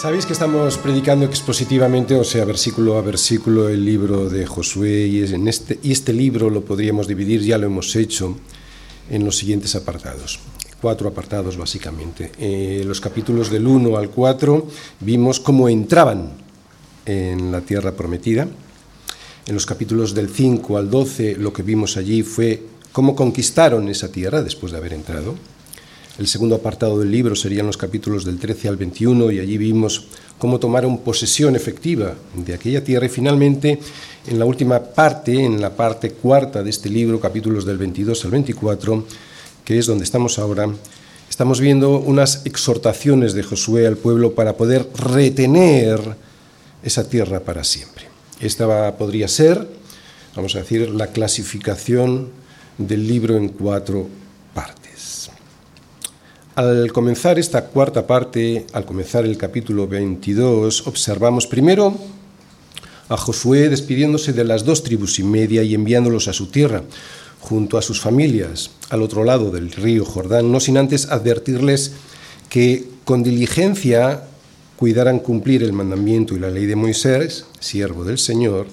[0.00, 5.78] Sabéis que estamos predicando expositivamente, o sea, versículo a versículo, el libro de Josué este,
[5.82, 8.34] y este libro lo podríamos dividir, ya lo hemos hecho,
[9.10, 10.40] en los siguientes apartados.
[10.80, 12.32] Cuatro apartados básicamente.
[12.38, 14.66] En los capítulos del 1 al 4
[15.00, 16.30] vimos cómo entraban
[17.04, 18.48] en la tierra prometida.
[19.46, 22.62] En los capítulos del 5 al 12 lo que vimos allí fue
[22.92, 25.34] cómo conquistaron esa tierra después de haber entrado.
[26.18, 30.06] El segundo apartado del libro serían los capítulos del 13 al 21 y allí vimos
[30.38, 33.78] cómo tomaron posesión efectiva de aquella tierra y finalmente
[34.26, 38.30] en la última parte, en la parte cuarta de este libro, capítulos del 22 al
[38.30, 39.04] 24,
[39.64, 40.68] que es donde estamos ahora,
[41.28, 46.00] estamos viendo unas exhortaciones de Josué al pueblo para poder retener
[46.82, 48.04] esa tierra para siempre.
[48.40, 49.68] Esta podría ser,
[50.34, 52.28] vamos a decir, la clasificación
[52.78, 54.08] del libro en cuatro.
[56.56, 61.94] Al comenzar esta cuarta parte, al comenzar el capítulo 22, observamos primero
[63.08, 66.82] a Josué despidiéndose de las dos tribus y media y enviándolos a su tierra,
[67.38, 71.92] junto a sus familias, al otro lado del río Jordán, no sin antes advertirles
[72.48, 74.24] que con diligencia
[74.76, 78.66] cuidaran cumplir el mandamiento y la ley de Moisés, siervo del Señor,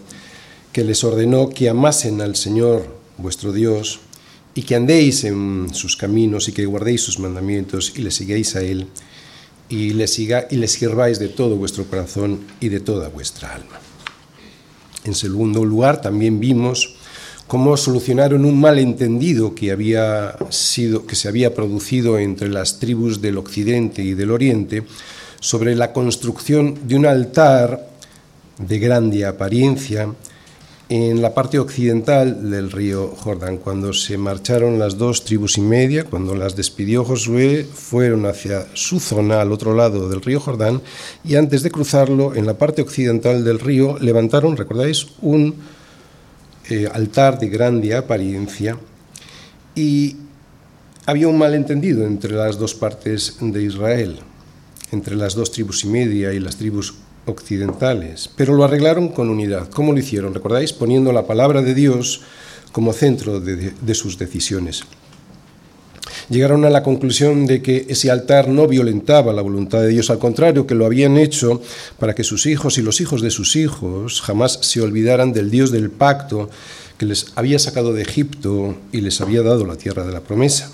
[0.72, 2.88] que les ordenó que amasen al Señor
[3.20, 4.00] vuestro Dios
[4.58, 8.64] y que andéis en sus caminos y que guardéis sus mandamientos y le sigáis a
[8.64, 8.88] Él
[9.70, 13.80] y le, siga, y sirváis de todo vuestro corazón y de toda vuestra alma.
[15.04, 16.96] En segundo lugar, también vimos
[17.46, 23.38] cómo solucionaron un malentendido que, había sido, que se había producido entre las tribus del
[23.38, 24.86] occidente y del oriente
[25.40, 27.92] sobre la construcción de un altar
[28.58, 30.16] de grande apariencia
[30.90, 33.58] en la parte occidental del río Jordán.
[33.58, 39.00] Cuando se marcharon las dos tribus y media, cuando las despidió Josué, fueron hacia su
[39.00, 40.82] zona al otro lado del río Jordán
[41.26, 45.56] y antes de cruzarlo, en la parte occidental del río, levantaron, recordáis, un
[46.70, 48.78] eh, altar de grande apariencia
[49.76, 50.16] y
[51.06, 54.20] había un malentendido entre las dos partes de Israel,
[54.92, 56.94] entre las dos tribus y media y las tribus
[57.28, 59.70] occidentales, pero lo arreglaron con unidad.
[59.70, 60.34] ¿Cómo lo hicieron?
[60.34, 60.74] ¿Recordáis?
[60.74, 62.22] Poniendo la palabra de Dios
[62.72, 64.84] como centro de, de, sus decisiones.
[66.30, 70.20] Llegaron a la conclusión de que ese altar no violentaba la voluntad de Dios, al
[70.20, 71.62] contrario, que lo habían hecho
[72.00, 75.72] para que sus hijos y los hijos de sus hijos jamás se olvidaran del Dios
[75.72, 76.50] del pacto
[76.98, 80.72] que les había sacado de Egipto y les había dado la tierra de la promesa.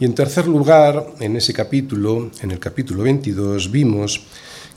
[0.00, 4.22] Y en tercer lugar, en ese capítulo, en el capítulo 22, vimos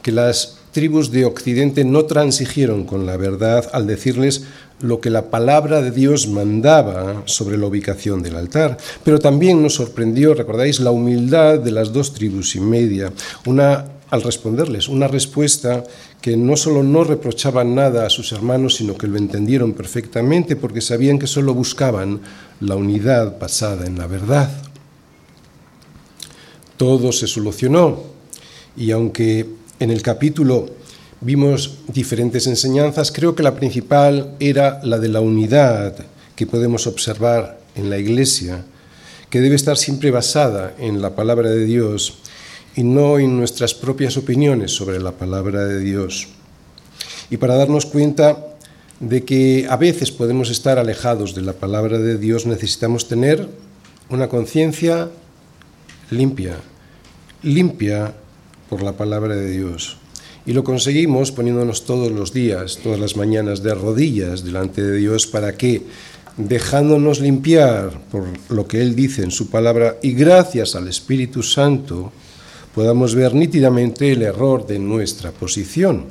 [0.02, 4.44] que las tribus de Occidente no transigieron con la verdad al decirles
[4.80, 8.78] lo que la palabra de Dios mandaba sobre la ubicación del altar.
[9.04, 13.12] Pero también nos sorprendió, recordáis, la humildad de las dos tribus y media,
[13.46, 15.86] una al responderles, una respuesta
[16.22, 20.82] que no solo no reprochaban nada a sus hermanos, sino que lo entendieron perfectamente porque
[20.82, 22.20] sabían que solo buscaban
[22.60, 24.52] la unidad basada en la verdad.
[26.76, 28.04] Todo se solucionó
[28.76, 29.48] y aunque
[29.82, 30.70] en el capítulo
[31.22, 35.96] vimos diferentes enseñanzas, creo que la principal era la de la unidad
[36.36, 38.64] que podemos observar en la Iglesia,
[39.32, 42.20] que debe estar siempre basada en la palabra de Dios
[42.76, 46.28] y no en nuestras propias opiniones sobre la palabra de Dios.
[47.32, 48.38] Y para darnos cuenta
[49.00, 53.50] de que a veces podemos estar alejados de la palabra de Dios, necesitamos tener
[54.10, 55.10] una conciencia
[56.12, 56.58] limpia,
[57.42, 58.14] limpia
[58.72, 59.98] por la palabra de Dios.
[60.46, 65.28] Y lo conseguimos poniéndonos todos los días, todas las mañanas de rodillas delante de Dios
[65.28, 65.84] para que,
[66.38, 72.14] dejándonos limpiar por lo que Él dice en su palabra y gracias al Espíritu Santo,
[72.74, 76.06] podamos ver nítidamente el error de nuestra posición.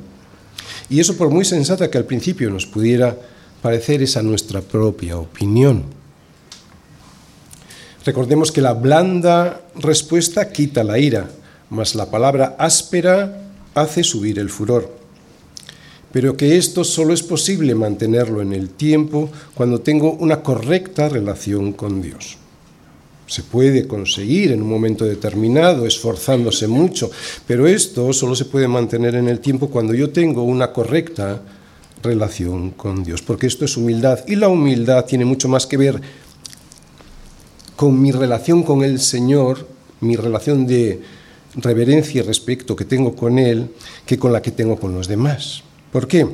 [0.87, 3.17] Y eso por muy sensata que al principio nos pudiera
[3.63, 5.85] parecer esa nuestra propia opinión.
[8.05, 11.40] Recordemos que la blanda respuesta quita la ira,
[11.71, 14.91] mas la palabra áspera hace subir el furor.
[16.11, 21.71] Pero que esto solo es posible mantenerlo en el tiempo cuando tengo una correcta relación
[21.71, 22.37] con Dios.
[23.25, 27.09] Se puede conseguir en un momento determinado, esforzándose mucho,
[27.47, 31.41] pero esto solo se puede mantener en el tiempo cuando yo tengo una correcta
[32.03, 36.01] relación con Dios, porque esto es humildad y la humildad tiene mucho más que ver
[37.77, 39.65] con mi relación con el Señor,
[40.01, 41.01] mi relación de
[41.55, 43.69] reverencia y respeto que tengo con Él
[44.05, 45.63] que con la que tengo con los demás.
[45.91, 46.27] ¿Por qué?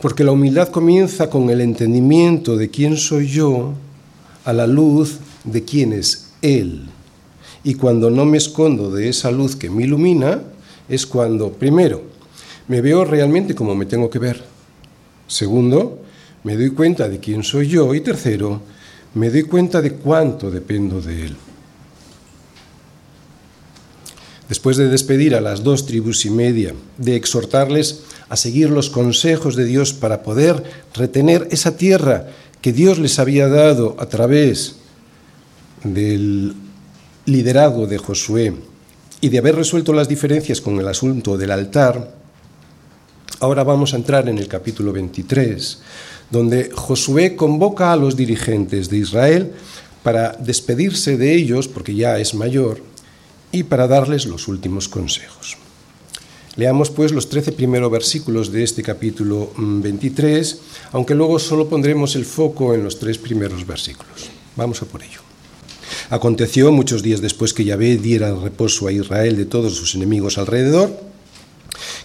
[0.00, 3.72] Porque la humildad comienza con el entendimiento de quién soy yo
[4.44, 6.86] a la luz de quién es Él.
[7.62, 10.42] Y cuando no me escondo de esa luz que me ilumina,
[10.88, 12.02] es cuando, primero,
[12.68, 14.42] me veo realmente como me tengo que ver.
[15.26, 16.02] Segundo,
[16.42, 17.94] me doy cuenta de quién soy yo.
[17.94, 18.60] Y tercero,
[19.14, 21.36] me doy cuenta de cuánto dependo de Él.
[24.48, 29.56] Después de despedir a las dos tribus y media, de exhortarles a seguir los consejos
[29.56, 30.62] de Dios para poder
[30.94, 32.26] retener esa tierra
[32.60, 34.76] que Dios les había dado a través
[35.82, 36.54] del
[37.26, 38.54] liderazgo de Josué
[39.20, 42.14] y de haber resuelto las diferencias con el asunto del altar,
[43.40, 45.80] ahora vamos a entrar en el capítulo 23,
[46.30, 49.52] donde Josué convoca a los dirigentes de Israel
[50.02, 52.82] para despedirse de ellos, porque ya es mayor,
[53.54, 55.56] y para darles los últimos consejos.
[56.56, 62.16] Leamos pues los trece primeros versículos de este capítulo 23, mm, aunque luego solo pondremos
[62.16, 64.30] el foco en los tres primeros versículos.
[64.56, 65.20] Vamos a por ello.
[66.10, 70.92] Aconteció muchos días después que Yahvé diera reposo a Israel de todos sus enemigos alrededor,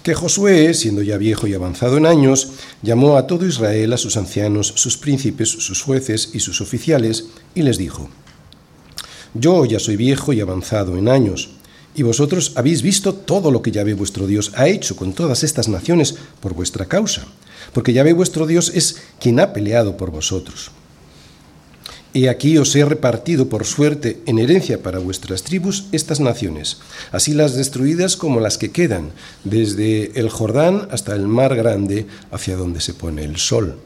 [0.03, 2.53] que Josué, siendo ya viejo y avanzado en años,
[2.83, 7.25] llamó a todo Israel, a sus ancianos, sus príncipes, sus jueces y sus oficiales,
[7.55, 8.09] y les dijo,
[9.33, 11.49] Yo ya soy viejo y avanzado en años,
[11.95, 15.67] y vosotros habéis visto todo lo que Yahvé vuestro Dios ha hecho con todas estas
[15.67, 17.25] naciones por vuestra causa,
[17.73, 20.71] porque Yahvé vuestro Dios es quien ha peleado por vosotros.
[22.11, 26.77] Y aquí os he repartido por suerte en herencia para vuestras tribus estas naciones,
[27.11, 29.11] así las destruidas como las que quedan,
[29.43, 33.77] desde el Jordán hasta el mar grande, hacia donde se pone el sol.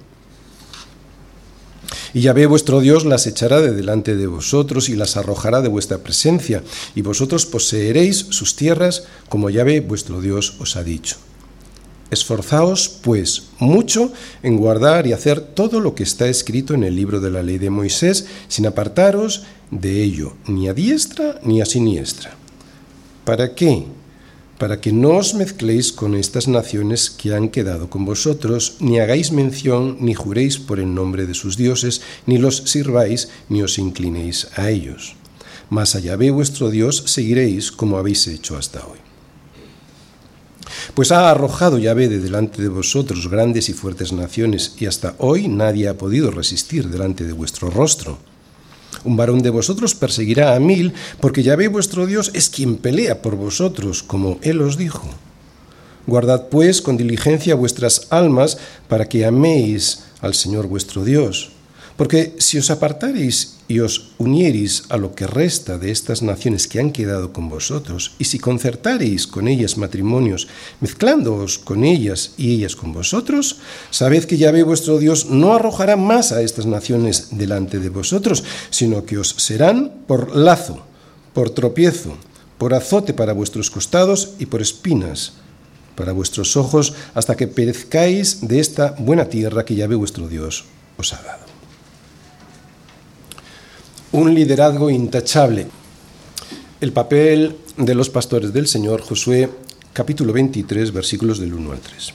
[2.13, 5.97] Y Yahvé vuestro Dios las echará de delante de vosotros y las arrojará de vuestra
[5.99, 6.63] presencia,
[6.93, 11.17] y vosotros poseeréis sus tierras como Yahvé vuestro Dios os ha dicho.
[12.11, 14.13] Esforzaos, pues, mucho
[14.43, 17.57] en guardar y hacer todo lo que está escrito en el libro de la ley
[17.57, 22.35] de Moisés, sin apartaros de ello, ni a diestra ni a siniestra.
[23.25, 23.87] ¿Para qué?
[24.63, 29.33] Para que no os mezcléis con estas naciones que han quedado con vosotros, ni hagáis
[29.33, 34.47] mención, ni juréis por el nombre de sus dioses, ni los sirváis, ni os inclinéis
[34.55, 35.17] a ellos.
[35.69, 38.99] Mas allá ve vuestro Dios seguiréis como habéis hecho hasta hoy.
[40.93, 45.49] Pues ha arrojado Yahvé de delante de vosotros grandes y fuertes naciones, y hasta hoy
[45.49, 48.17] nadie ha podido resistir delante de vuestro rostro.
[49.05, 53.35] Un varón de vosotros perseguirá a mil, porque Yahvé vuestro Dios es quien pelea por
[53.35, 55.07] vosotros, como él os dijo.
[56.07, 58.57] Guardad pues con diligencia vuestras almas
[58.89, 61.52] para que améis al Señor vuestro Dios
[61.95, 66.79] porque si os apartareis y os uniereis a lo que resta de estas naciones que
[66.79, 70.47] han quedado con vosotros, y si concertareis con ellas matrimonios,
[70.81, 73.57] mezclándoos con ellas y ellas con vosotros,
[73.89, 79.05] sabed que Yahvé vuestro Dios no arrojará más a estas naciones delante de vosotros, sino
[79.05, 80.83] que os serán por lazo,
[81.33, 82.17] por tropiezo,
[82.57, 85.33] por azote para vuestros costados y por espinas
[85.95, 90.65] para vuestros ojos, hasta que perezcáis de esta buena tierra que Yahvé vuestro Dios
[90.97, 91.42] os ha dado
[94.13, 95.65] un liderazgo intachable.
[96.79, 99.49] El papel de los pastores del Señor, Josué
[99.91, 102.13] capítulo 23, versículos del 1 al 3.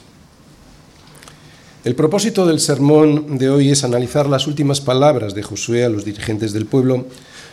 [1.83, 6.05] El propósito del sermón de hoy es analizar las últimas palabras de Josué a los
[6.05, 7.05] dirigentes del pueblo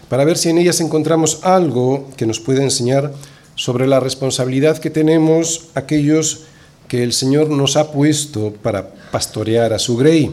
[0.08, 3.12] para ver si en ellas encontramos algo que nos pueda enseñar
[3.56, 6.44] sobre la responsabilidad que tenemos aquellos
[6.86, 10.32] que el Señor nos ha puesto para pastorear a su grey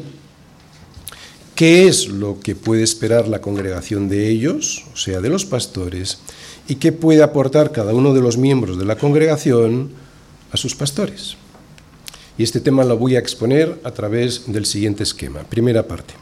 [1.56, 6.20] qué es lo que puede esperar la congregación de ellos, o sea, de los pastores,
[6.68, 9.92] y qué puede aportar cada uno de los miembros de la congregación
[10.52, 11.36] a sus pastores.
[12.38, 15.44] Y este tema lo voy a exponer a través del siguiente esquema.
[15.44, 16.16] Primera parte.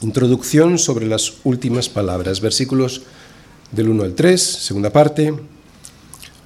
[0.00, 3.02] Introducción sobre las últimas palabras, versículos
[3.70, 4.42] del 1 al 3.
[4.42, 5.32] Segunda parte.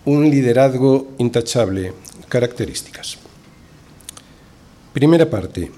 [0.04, 1.94] Un liderazgo intachable,
[2.28, 3.16] características.
[4.92, 5.70] Primera parte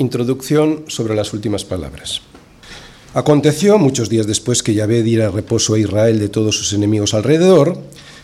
[0.00, 2.22] Introducción sobre las últimas palabras.
[3.12, 7.78] Aconteció, muchos días después que Yahvé diera reposo a Israel de todos sus enemigos alrededor,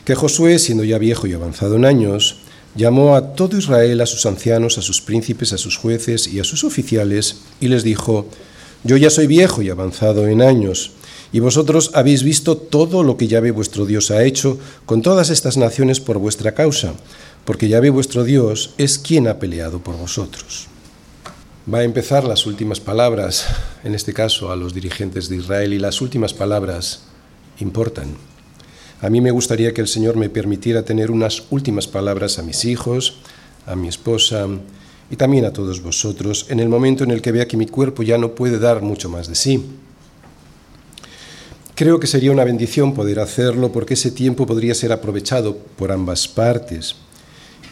[0.07, 2.37] que Josué, siendo ya viejo y avanzado en años,
[2.77, 6.45] llamó a todo Israel, a sus ancianos, a sus príncipes, a sus jueces y a
[6.45, 8.27] sus oficiales, y les dijo,
[8.83, 10.93] Yo ya soy viejo y avanzado en años,
[11.31, 15.59] y vosotros habéis visto todo lo que Yahvé vuestro Dios ha hecho con todas estas
[15.59, 16.95] naciones por vuestra causa,
[17.45, 20.69] porque Yahvé vuestro Dios es quien ha peleado por vosotros
[21.73, 23.47] va a empezar las últimas palabras,
[23.83, 27.03] en este caso a los dirigentes de Israel, y las últimas palabras
[27.59, 28.15] importan.
[29.01, 32.65] A mí me gustaría que el Señor me permitiera tener unas últimas palabras a mis
[32.65, 33.19] hijos,
[33.67, 34.47] a mi esposa
[35.11, 38.03] y también a todos vosotros en el momento en el que vea que mi cuerpo
[38.03, 39.65] ya no puede dar mucho más de sí.
[41.75, 46.27] Creo que sería una bendición poder hacerlo porque ese tiempo podría ser aprovechado por ambas
[46.27, 46.95] partes.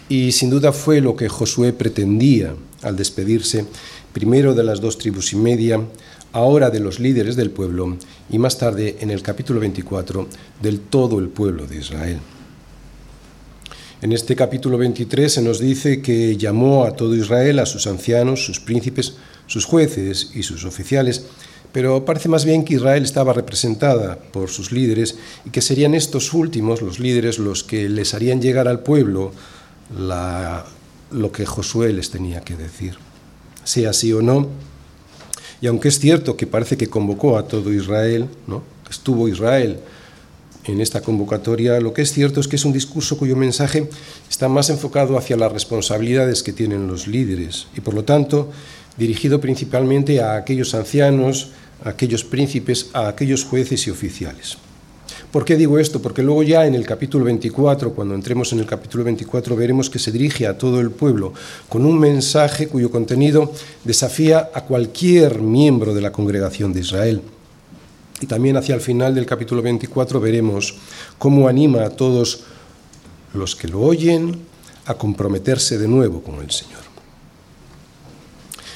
[0.08, 2.54] Y sin duda fue lo que Josué pretendía
[2.84, 3.66] al despedirse
[4.12, 5.80] primero de las dos tribus y media,
[6.32, 7.96] ahora de los líderes del pueblo
[8.30, 10.28] y más tarde en el capítulo 24
[10.62, 12.18] del todo el pueblo de Israel.
[14.02, 18.44] En este capítulo 23 se nos dice que llamó a todo Israel, a sus ancianos,
[18.44, 19.14] sus príncipes,
[19.46, 21.24] sus jueces y sus oficiales,
[21.72, 26.34] pero parece más bien que Israel estaba representada por sus líderes y que serían estos
[26.34, 29.32] últimos, los líderes, los que les harían llegar al pueblo
[31.14, 32.96] lo que Josué les tenía que decir.
[33.64, 34.48] Sea así o no,
[35.60, 38.62] y aunque es cierto que parece que convocó a todo Israel, ¿no?
[38.90, 39.78] estuvo Israel
[40.66, 43.88] en esta convocatoria, lo que es cierto es que es un discurso cuyo mensaje
[44.28, 48.50] está más enfocado hacia las responsabilidades que tienen los líderes y por lo tanto
[48.96, 51.52] dirigido principalmente a aquellos ancianos,
[51.82, 54.58] a aquellos príncipes, a aquellos jueces y oficiales.
[55.34, 56.00] ¿Por qué digo esto?
[56.00, 59.98] Porque luego ya en el capítulo 24, cuando entremos en el capítulo 24, veremos que
[59.98, 61.32] se dirige a todo el pueblo
[61.68, 63.50] con un mensaje cuyo contenido
[63.82, 67.20] desafía a cualquier miembro de la congregación de Israel.
[68.20, 70.76] Y también hacia el final del capítulo 24 veremos
[71.18, 72.44] cómo anima a todos
[73.32, 74.38] los que lo oyen
[74.86, 76.84] a comprometerse de nuevo con el Señor.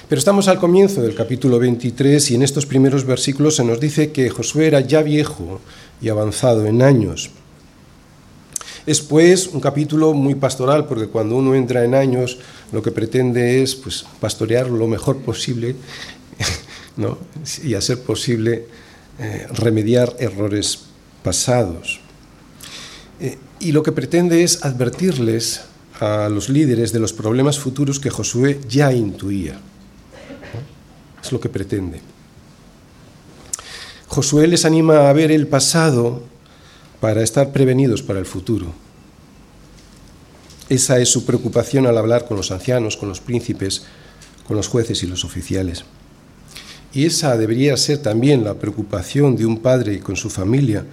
[0.08, 4.10] Pero estamos al comienzo del capítulo 23 y en estos primeros versículos se nos dice
[4.10, 5.60] que Josué era ya viejo
[6.00, 7.30] y avanzado en años.
[8.86, 12.38] Es pues un capítulo muy pastoral porque cuando uno entra en años
[12.72, 15.76] lo que pretende es pues, pastorear lo mejor posible
[16.96, 17.18] ¿no?
[17.62, 18.66] y a ser posible
[19.18, 20.78] eh, remediar errores
[21.22, 22.00] pasados.
[23.20, 25.62] Eh, y lo que pretende es advertirles
[26.00, 29.60] a los líderes de los problemas futuros que Josué ya intuía.
[31.22, 32.00] Es lo que pretende.
[34.08, 36.22] Josué les anima a ver el pasado
[37.00, 38.72] para estar prevenidos para el futuro.
[40.68, 43.84] Esa es su preocupación al hablar con los ancianos, con los príncipes,
[44.46, 45.84] con los jueces y los oficiales.
[46.92, 50.86] Y esa debería ser también la preocupación de un padre con su familia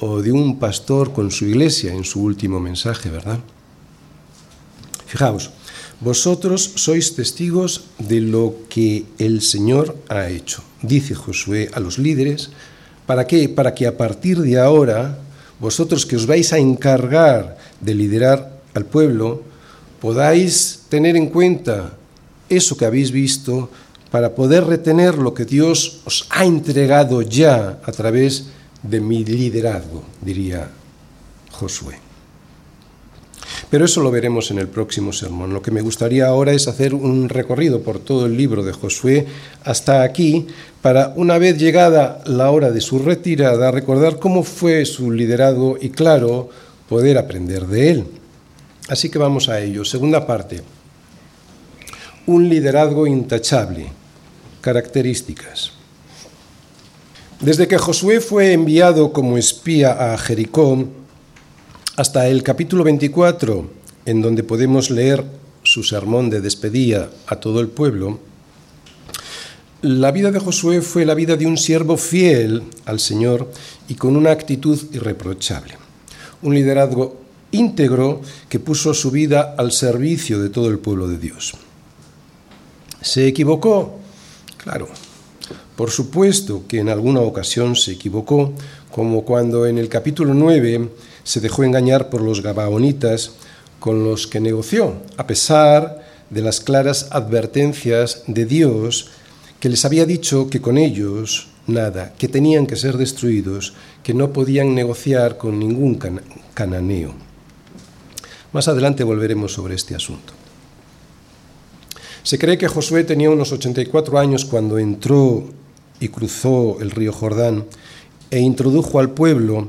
[0.00, 3.38] o de un pastor con su iglesia en su último mensaje, ¿verdad?
[5.06, 5.50] Fijaos,
[6.00, 12.50] vosotros sois testigos de lo que el Señor ha hecho, dice Josué a los líderes.
[13.06, 13.48] ¿Para qué?
[13.48, 15.18] Para que a partir de ahora,
[15.58, 19.42] vosotros que os vais a encargar de liderar al pueblo,
[20.00, 21.98] podáis tener en cuenta
[22.48, 23.70] eso que habéis visto
[24.10, 28.48] para poder retener lo que Dios os ha entregado ya a través
[28.82, 30.70] de mi liderazgo, diría
[31.50, 32.07] Josué.
[33.70, 35.52] Pero eso lo veremos en el próximo sermón.
[35.52, 39.26] Lo que me gustaría ahora es hacer un recorrido por todo el libro de Josué
[39.62, 40.46] hasta aquí,
[40.80, 45.90] para una vez llegada la hora de su retirada, recordar cómo fue su liderazgo y,
[45.90, 46.48] claro,
[46.88, 48.04] poder aprender de él.
[48.88, 49.84] Así que vamos a ello.
[49.84, 50.62] Segunda parte.
[52.26, 53.88] Un liderazgo intachable.
[54.62, 55.72] Características.
[57.40, 60.88] Desde que Josué fue enviado como espía a Jericó,
[61.98, 63.68] hasta el capítulo 24,
[64.06, 65.24] en donde podemos leer
[65.64, 68.20] su sermón de despedida a todo el pueblo,
[69.82, 73.50] la vida de Josué fue la vida de un siervo fiel al Señor
[73.88, 75.74] y con una actitud irreprochable.
[76.42, 77.16] Un liderazgo
[77.50, 81.54] íntegro que puso su vida al servicio de todo el pueblo de Dios.
[83.02, 83.98] ¿Se equivocó?
[84.56, 84.86] Claro.
[85.74, 88.52] Por supuesto que en alguna ocasión se equivocó,
[88.92, 90.90] como cuando en el capítulo 9
[91.28, 93.32] se dejó engañar por los gabaonitas
[93.80, 99.10] con los que negoció, a pesar de las claras advertencias de Dios
[99.60, 104.32] que les había dicho que con ellos nada, que tenían que ser destruidos, que no
[104.32, 106.00] podían negociar con ningún
[106.54, 107.12] cananeo.
[108.54, 110.32] Más adelante volveremos sobre este asunto.
[112.22, 115.44] Se cree que Josué tenía unos 84 años cuando entró
[116.00, 117.66] y cruzó el río Jordán
[118.30, 119.68] e introdujo al pueblo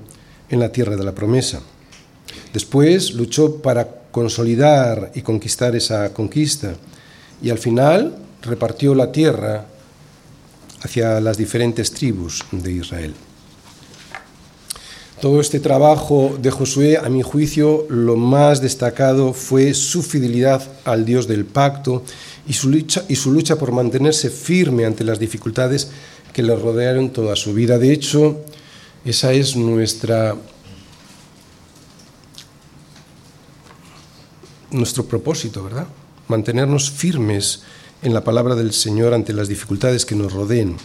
[0.50, 1.62] en la tierra de la promesa.
[2.54, 6.74] Después luchó para consolidar y conquistar esa conquista
[7.42, 9.66] y al final repartió la tierra
[10.82, 13.14] hacia las diferentes tribus de Israel.
[15.22, 21.04] Todo este trabajo de Josué, a mi juicio, lo más destacado fue su fidelidad al
[21.04, 22.04] Dios del pacto
[22.48, 25.90] y su lucha, y su lucha por mantenerse firme ante las dificultades
[26.32, 27.78] que le rodearon toda su vida.
[27.78, 28.46] De hecho,
[29.06, 30.36] esa es nuestra
[34.72, 35.88] nuestro propósito, ¿verdad?
[36.28, 37.64] Mantenernos firmes
[38.02, 40.78] en la palabra del Señor ante las dificultades que nos rodeen.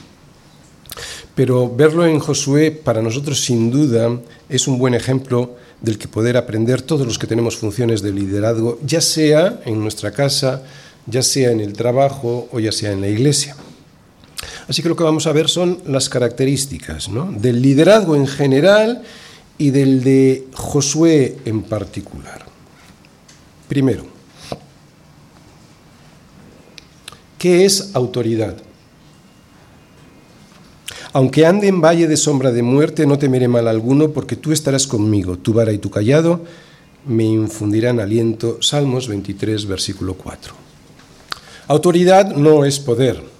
[1.34, 6.36] Pero verlo en Josué para nosotros sin duda es un buen ejemplo del que poder
[6.36, 10.62] aprender todos los que tenemos funciones de liderazgo, ya sea en nuestra casa,
[11.06, 13.56] ya sea en el trabajo o ya sea en la iglesia.
[14.68, 19.02] Así que lo que vamos a ver son las características del liderazgo en general
[19.58, 22.44] y del de Josué en particular.
[23.68, 24.04] Primero,
[27.38, 28.56] ¿qué es autoridad?
[31.12, 34.86] Aunque ande en valle de sombra de muerte, no temeré mal alguno, porque tú estarás
[34.86, 36.42] conmigo, tu vara y tu callado
[37.06, 38.58] me infundirán aliento.
[38.60, 40.54] Salmos 23, versículo 4.
[41.68, 43.33] Autoridad no es poder.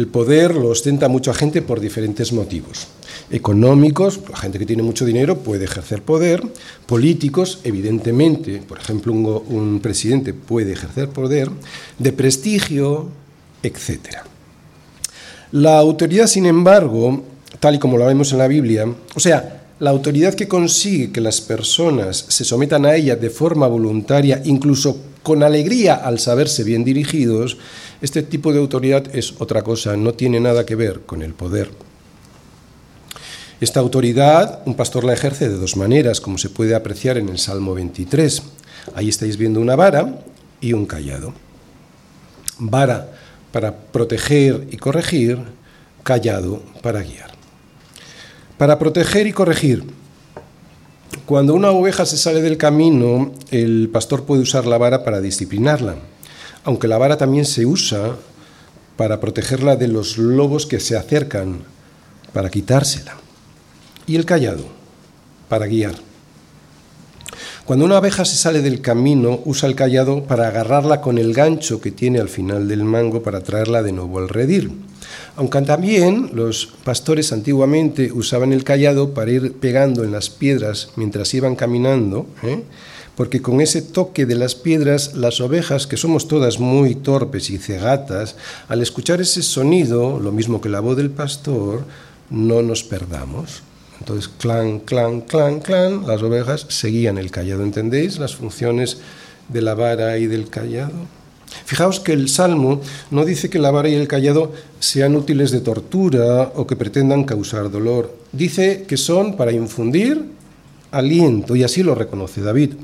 [0.00, 2.86] El poder lo ostenta mucha gente por diferentes motivos.
[3.30, 6.42] Económicos, la gente que tiene mucho dinero puede ejercer poder.
[6.86, 11.50] Políticos, evidentemente, por ejemplo, un, presidente puede ejercer poder.
[11.98, 13.10] De prestigio,
[13.62, 14.24] etcétera.
[15.52, 17.22] La autoridad, sin embargo,
[17.60, 21.20] tal y como la vemos en la Biblia, o sea, la autoridad que consigue que
[21.20, 26.84] las personas se sometan a ella de forma voluntaria, incluso con alegría al saberse bien
[26.84, 27.58] dirigidos,
[28.02, 31.70] este tipo de autoridad es otra cosa, no tiene nada que ver con el poder.
[33.60, 37.38] Esta autoridad un pastor la ejerce de dos maneras, como se puede apreciar en el
[37.38, 38.42] Salmo 23.
[38.94, 40.22] Ahí estáis viendo una vara
[40.62, 41.34] y un callado.
[42.58, 43.12] Vara
[43.52, 45.38] para proteger y corregir,
[46.02, 47.32] callado para guiar.
[48.56, 49.84] Para proteger y corregir.
[51.26, 55.96] Cuando una oveja se sale del camino, el pastor puede usar la vara para disciplinarla,
[56.64, 58.16] aunque la vara también se usa
[58.96, 61.60] para protegerla de los lobos que se acercan,
[62.32, 63.16] para quitársela.
[64.06, 64.64] Y el callado,
[65.48, 65.94] para guiar.
[67.64, 71.80] Cuando una abeja se sale del camino, usa el callado para agarrarla con el gancho
[71.80, 74.72] que tiene al final del mango para traerla de nuevo al redil.
[75.36, 81.32] Aunque también los pastores antiguamente usaban el callado para ir pegando en las piedras mientras
[81.32, 82.64] iban caminando, ¿eh?
[83.16, 87.58] Porque con ese toque de las piedras, las ovejas, que somos todas muy torpes y
[87.58, 88.36] cegatas,
[88.68, 91.84] al escuchar ese sonido, lo mismo que la voz del pastor,
[92.30, 93.62] no nos perdamos.
[93.98, 97.62] Entonces, clan, clan, clan, clan, las ovejas seguían el callado.
[97.62, 98.98] ¿Entendéis las funciones
[99.48, 101.20] de la vara y del callado?
[101.64, 105.60] Fijaos que el Salmo no dice que la vara y el callado sean útiles de
[105.60, 108.16] tortura o que pretendan causar dolor.
[108.32, 110.24] Dice que son para infundir
[110.90, 112.74] aliento, y así lo reconoce David.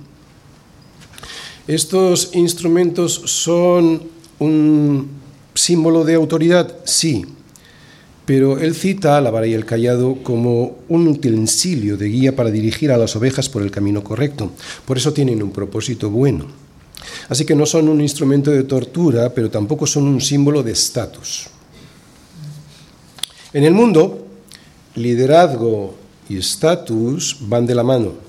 [1.66, 4.00] ¿Estos instrumentos son
[4.38, 5.08] un
[5.52, 6.76] símbolo de autoridad?
[6.84, 7.24] Sí,
[8.24, 12.92] pero él cita la vara y el callado como un utensilio de guía para dirigir
[12.92, 14.52] a las ovejas por el camino correcto.
[14.84, 16.46] Por eso tienen un propósito bueno.
[17.28, 21.48] Así que no son un instrumento de tortura, pero tampoco son un símbolo de estatus.
[23.52, 24.24] En el mundo,
[24.94, 25.96] liderazgo
[26.28, 28.25] y estatus van de la mano.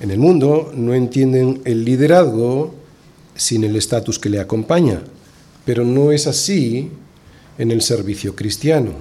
[0.00, 2.74] En el mundo no entienden el liderazgo
[3.34, 5.02] sin el estatus que le acompaña,
[5.66, 6.88] pero no es así
[7.58, 8.92] en el servicio cristiano.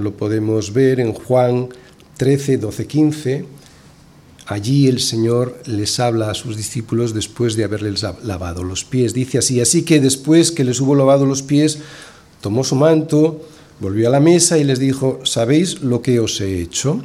[0.00, 1.68] Lo podemos ver en Juan
[2.16, 3.44] 13, 12, 15.
[4.46, 9.12] Allí el Señor les habla a sus discípulos después de haberles lavado los pies.
[9.12, 11.80] Dice así, así que después que les hubo lavado los pies,
[12.40, 13.42] tomó su manto,
[13.78, 17.02] volvió a la mesa y les dijo, ¿sabéis lo que os he hecho?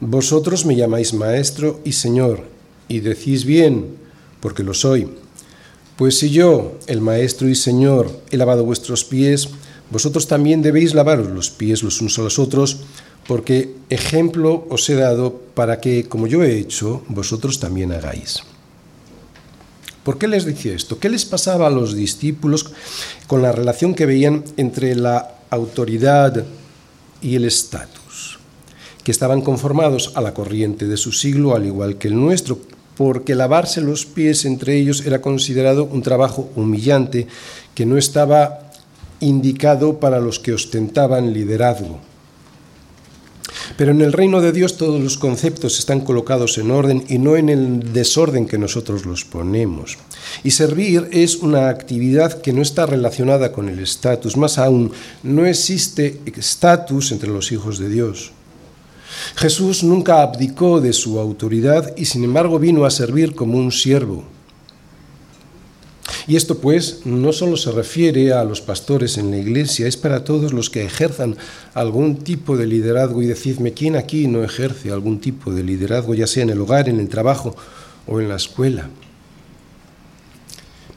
[0.00, 2.44] Vosotros me llamáis maestro y Señor,
[2.86, 3.96] y decís bien,
[4.40, 5.08] porque lo soy.
[5.96, 9.48] Pues si yo, el maestro y Señor, he lavado vuestros pies,
[9.90, 12.80] vosotros también debéis lavaros los pies los unos a los otros,
[13.26, 18.42] porque ejemplo os he dado para que, como yo he hecho, vosotros también hagáis.
[20.04, 20.98] ¿Por qué les decía esto?
[21.00, 22.70] ¿Qué les pasaba a los discípulos
[23.26, 26.44] con la relación que veían entre la autoridad
[27.22, 27.95] y el estatus?
[29.06, 32.58] Que estaban conformados a la corriente de su siglo, al igual que el nuestro,
[32.96, 37.28] porque lavarse los pies entre ellos era considerado un trabajo humillante
[37.72, 38.72] que no estaba
[39.20, 42.00] indicado para los que ostentaban liderazgo.
[43.76, 47.36] Pero en el reino de Dios todos los conceptos están colocados en orden y no
[47.36, 49.98] en el desorden que nosotros los ponemos.
[50.42, 54.36] Y servir es una actividad que no está relacionada con el estatus.
[54.36, 54.90] Más aún,
[55.22, 58.32] no existe estatus entre los hijos de Dios.
[59.36, 64.24] Jesús nunca abdicó de su autoridad y sin embargo vino a servir como un siervo.
[66.28, 70.24] Y esto pues no solo se refiere a los pastores en la iglesia, es para
[70.24, 71.36] todos los que ejerzan
[71.72, 73.22] algún tipo de liderazgo.
[73.22, 76.88] Y decidme, ¿quién aquí no ejerce algún tipo de liderazgo, ya sea en el hogar,
[76.88, 77.54] en el trabajo
[78.06, 78.88] o en la escuela?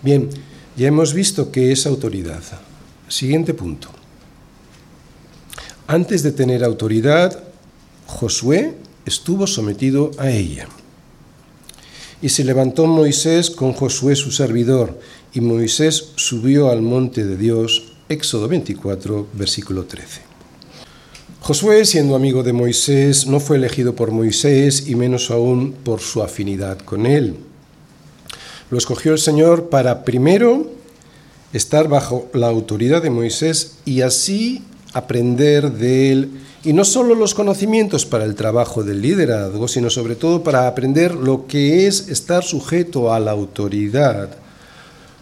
[0.01, 0.29] Bien,
[0.75, 2.41] ya hemos visto que es autoridad.
[3.07, 3.89] Siguiente punto.
[5.85, 7.43] Antes de tener autoridad,
[8.09, 8.73] Josué
[9.05, 10.67] estuvo sometido a ella.
[12.21, 14.99] Y se levantó Moisés con Josué su servidor,
[15.31, 17.93] y Moisés subió al monte de Dios.
[18.09, 20.21] Éxodo 24, versículo 13.
[21.39, 26.23] Josué, siendo amigo de Moisés, no fue elegido por Moisés y menos aún por su
[26.23, 27.35] afinidad con él.
[28.71, 30.71] Lo escogió el Señor para primero
[31.53, 36.29] estar bajo la autoridad de Moisés y así aprender de él,
[36.63, 41.15] y no solo los conocimientos para el trabajo del liderazgo, sino sobre todo para aprender
[41.15, 44.29] lo que es estar sujeto a la autoridad,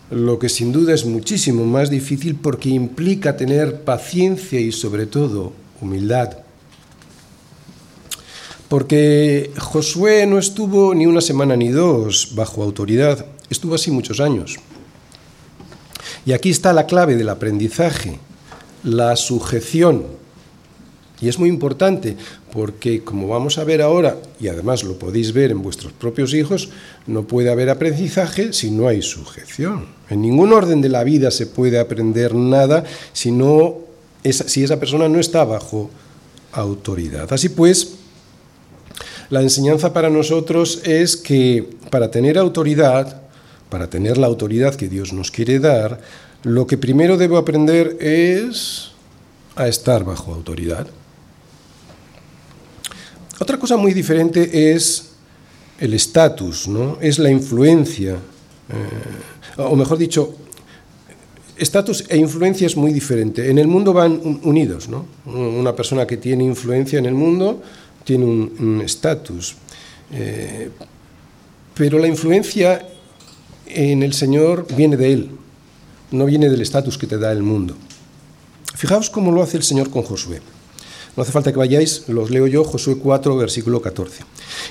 [0.10, 5.54] lo que sin duda es muchísimo más difícil porque implica tener paciencia y sobre todo
[5.82, 6.38] humildad.
[8.67, 14.58] Porque Josué no estuvo ni una semana ni dos bajo autoridad, estuvo así muchos años.
[16.26, 18.19] Y aquí está la clave del aprendizaje,
[18.84, 20.26] la sujeción.
[21.19, 22.15] Y es muy importante
[22.53, 26.69] porque, como vamos a ver ahora, y además lo podéis ver en vuestros propios hijos,
[27.08, 29.88] no puede haber aprendizaje si no hay sujeción.
[30.10, 33.77] En ningún orden de la vida se puede aprender nada si, no,
[34.23, 35.89] si esa persona no está bajo
[36.51, 37.32] autoridad.
[37.34, 37.95] Así pues,
[39.30, 43.23] la enseñanza para nosotros es que para tener autoridad,
[43.69, 45.99] para tener la autoridad que Dios nos quiere dar,
[46.43, 48.91] lo que primero debo aprender es
[49.56, 50.88] a estar bajo autoridad.
[53.39, 55.10] Otra cosa muy diferente es
[55.80, 56.97] el estatus, ¿no?
[57.00, 60.36] es la influencia, eh, o mejor dicho,
[61.56, 63.50] estatus e influencia es muy diferente.
[63.50, 65.06] En el mundo van unidos, ¿no?
[65.26, 67.62] Una persona que tiene influencia en el mundo
[68.04, 69.56] tiene un estatus.
[70.12, 70.69] Eh,
[71.73, 72.88] pero la influencia
[73.65, 75.32] en el Señor viene de Él,
[76.12, 77.76] no viene del estatus que te da el mundo.
[78.76, 80.41] Fijaos cómo lo hace el Señor con Josué.
[81.17, 84.23] No hace falta que vayáis, los leo yo, Josué 4, versículo 14.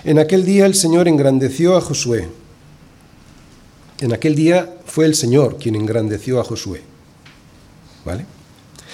[0.04, 2.28] En aquel día el Señor engrandeció a Josué.
[3.98, 6.82] En aquel día fue el Señor quien engrandeció a Josué.
[8.04, 8.26] ¿Vale?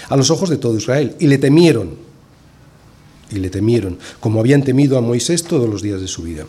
[0.09, 1.15] A los ojos de todo Israel.
[1.21, 1.97] Y le temieron.
[3.31, 6.47] Y le temieron, como habían temido a Moisés todos los días de su vida.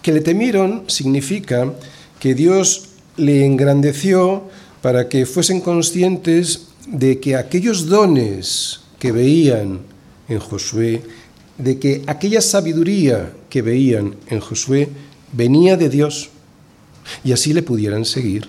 [0.00, 1.70] Que le temieron significa
[2.18, 4.44] que Dios le engrandeció
[4.80, 9.80] para que fuesen conscientes de que aquellos dones que veían
[10.28, 11.02] en Josué,
[11.58, 14.90] de que aquella sabiduría que veían en Josué
[15.32, 16.30] venía de Dios
[17.24, 18.48] y así le pudieran seguir.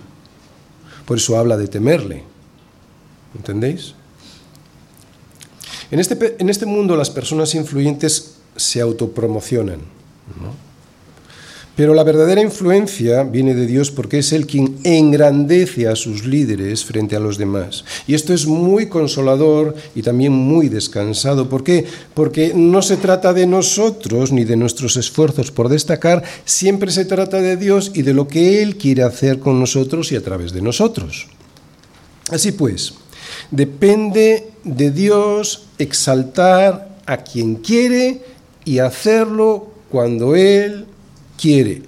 [1.07, 2.21] Por eso habla de temerle.
[3.33, 3.95] ¿Entendéis?
[5.89, 9.79] En este, en este mundo las personas influyentes se autopromocionan.
[10.39, 10.72] ¿no?
[11.75, 16.85] Pero la verdadera influencia viene de Dios porque es Él quien engrandece a sus líderes
[16.85, 17.83] frente a los demás.
[18.05, 21.49] Y esto es muy consolador y también muy descansado.
[21.49, 21.85] ¿Por qué?
[22.13, 27.41] Porque no se trata de nosotros ni de nuestros esfuerzos por destacar, siempre se trata
[27.41, 30.61] de Dios y de lo que Él quiere hacer con nosotros y a través de
[30.61, 31.27] nosotros.
[32.29, 32.93] Así pues,
[33.49, 38.21] depende de Dios exaltar a quien quiere
[38.63, 40.85] y hacerlo cuando Él
[41.43, 41.81] quiere.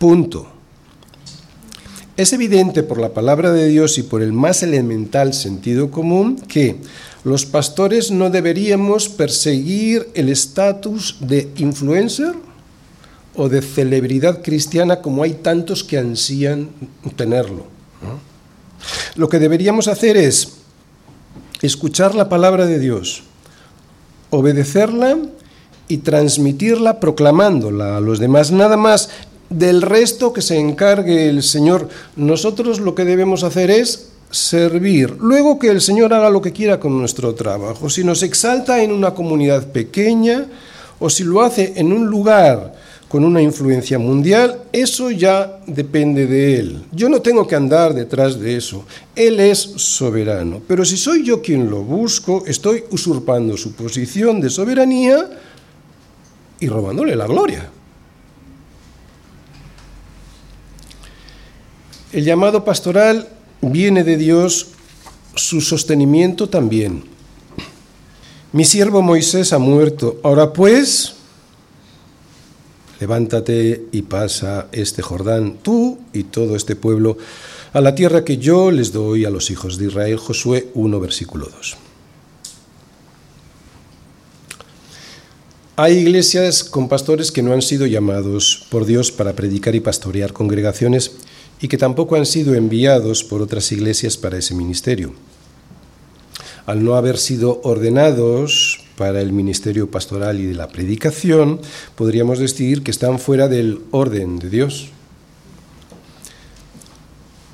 [0.00, 0.48] Punto.
[2.16, 6.80] Es evidente por la palabra de Dios y por el más elemental sentido común que
[7.22, 12.34] los pastores no deberíamos perseguir el estatus de influencer
[13.36, 16.68] o de celebridad cristiana como hay tantos que ansían
[17.14, 17.66] tenerlo.
[19.14, 20.54] Lo que deberíamos hacer es
[21.62, 23.22] escuchar la palabra de Dios,
[24.30, 25.16] obedecerla
[25.90, 28.52] y transmitirla proclamándola a los demás.
[28.52, 29.10] Nada más
[29.50, 31.88] del resto que se encargue el Señor.
[32.14, 35.16] Nosotros lo que debemos hacer es servir.
[35.20, 37.90] Luego que el Señor haga lo que quiera con nuestro trabajo.
[37.90, 40.46] Si nos exalta en una comunidad pequeña
[41.00, 42.72] o si lo hace en un lugar
[43.08, 46.84] con una influencia mundial, eso ya depende de Él.
[46.92, 48.84] Yo no tengo que andar detrás de eso.
[49.16, 50.62] Él es soberano.
[50.68, 55.28] Pero si soy yo quien lo busco, estoy usurpando su posición de soberanía
[56.60, 57.68] y robándole la gloria.
[62.12, 63.28] El llamado pastoral
[63.60, 64.68] viene de Dios,
[65.34, 67.04] su sostenimiento también.
[68.52, 70.18] Mi siervo Moisés ha muerto.
[70.24, 71.14] Ahora pues,
[72.98, 77.16] levántate y pasa este Jordán, tú y todo este pueblo,
[77.72, 80.16] a la tierra que yo les doy a los hijos de Israel.
[80.16, 81.89] Josué 1, versículo 2.
[85.82, 90.34] Hay iglesias con pastores que no han sido llamados por Dios para predicar y pastorear
[90.34, 91.12] congregaciones
[91.58, 95.14] y que tampoco han sido enviados por otras iglesias para ese ministerio.
[96.66, 101.62] al no haber sido ordenados para el ministerio pastoral y de la predicación,
[101.94, 104.90] podríamos decir que están fuera del orden de Dios.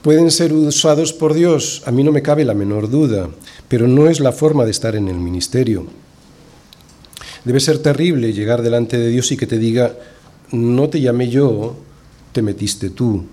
[0.02, 3.30] Pueden ser usados por Dios, a mí no me cabe la menor duda,
[3.68, 5.86] pero no es la forma de estar en el ministerio.
[7.46, 9.94] Debe ser terrible llegar delante de Dios y que te diga,
[10.50, 11.76] no te llamé yo,
[12.32, 13.24] te metiste tú.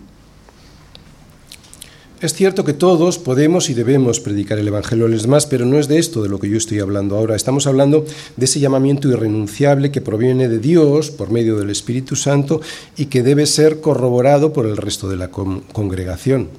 [2.21, 5.87] Es cierto que todos podemos y debemos predicar el Evangelio los demás, pero no es
[5.87, 7.35] de esto de lo que yo estoy hablando ahora.
[7.35, 8.05] Estamos hablando
[8.37, 12.61] de ese llamamiento irrenunciable que proviene de Dios por medio del Espíritu Santo
[12.95, 16.49] y que debe ser corroborado por el resto de la congregación.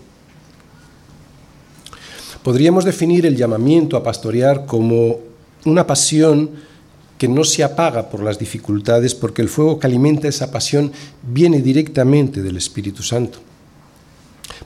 [2.42, 5.20] Podríamos definir el llamamiento a pastorear como
[5.64, 6.73] una pasión
[7.18, 11.60] que no se apaga por las dificultades porque el fuego que alimenta esa pasión viene
[11.60, 13.38] directamente del Espíritu Santo.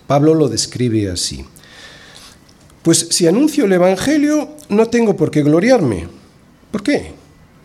[0.06, 1.44] Pablo lo describe así.
[2.82, 6.08] Pues si anuncio el Evangelio, no tengo por qué gloriarme.
[6.70, 7.12] ¿Por qué?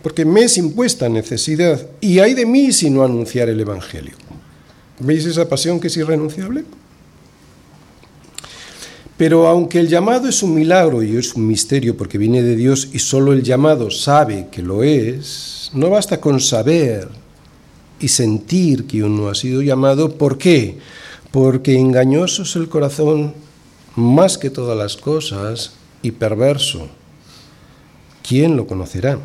[0.02, 4.16] Porque me es impuesta necesidad y hay de mí si no anunciar el Evangelio.
[5.00, 6.66] ¿Veis esa pasión que es irrenunciable?
[9.18, 12.90] Pero aunque el llamado es un milagro y es un misterio porque viene de Dios
[12.94, 17.08] y solo el llamado sabe que lo es, no basta con saber
[18.00, 20.18] y sentir que uno ha sido llamado.
[20.18, 20.78] ¿Por qué?
[21.34, 23.34] porque engañoso es el corazón
[23.96, 25.74] más que todas las cosas
[26.04, 26.90] y perverso.
[28.22, 29.18] ¿Quién lo conocerá?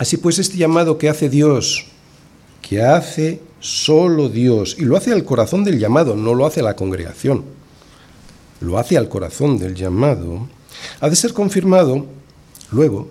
[0.00, 1.86] Así pues, este llamado que hace Dios,
[2.68, 6.64] que hace solo Dios, y lo hace al corazón del llamado, no lo hace a
[6.64, 7.44] la congregación,
[8.60, 10.48] lo hace al corazón del llamado,
[11.00, 12.06] ha de ser confirmado
[12.70, 13.08] luego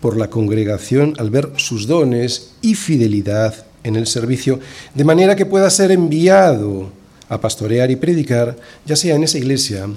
[0.00, 4.60] por la congregación al ver sus dones y fidelidad en el servicio,
[4.94, 6.90] de manera que pueda ser enviado
[7.28, 9.88] a pastorear y predicar, ya sea en esa iglesia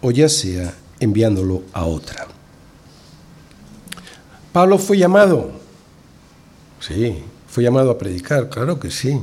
[0.00, 2.26] o ya sea enviándolo a otra.
[4.52, 5.50] Pablo fue llamado,
[6.80, 7.18] sí,
[7.48, 9.18] fue llamado a predicar, claro que sí.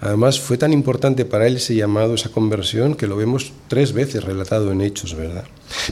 [0.00, 4.24] Además fue tan importante para él ese llamado, esa conversión, que lo vemos tres veces
[4.24, 5.44] relatado en Hechos, ¿verdad?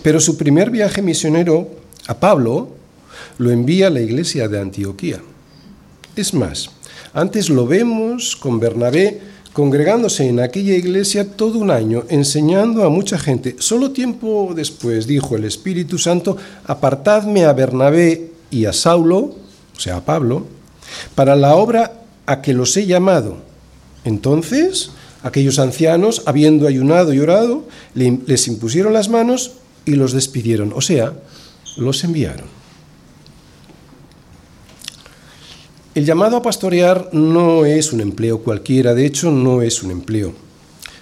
[0.03, 1.69] Pero su primer viaje misionero
[2.07, 2.69] a Pablo
[3.39, 5.21] lo envía a la iglesia de Antioquía.
[6.17, 6.71] Es más,
[7.13, 9.21] antes lo vemos con Bernabé
[9.55, 13.55] congregándose en aquella iglesia todo un año, enseñando a mucha gente.
[13.61, 19.99] Solo tiempo después dijo el Espíritu Santo, apartadme a Bernabé y a Saulo, o sea,
[19.99, 20.45] a Pablo,
[21.15, 23.39] para la obra a que los he llamado.
[24.05, 24.91] Entonces,
[25.23, 27.65] aquellos ancianos, habiendo ayunado y orado,
[27.95, 29.53] les impusieron las manos
[29.85, 31.15] y los despidieron, o sea,
[31.77, 32.47] los enviaron.
[35.95, 40.33] El llamado a pastorear no es un empleo cualquiera, de hecho no es un empleo.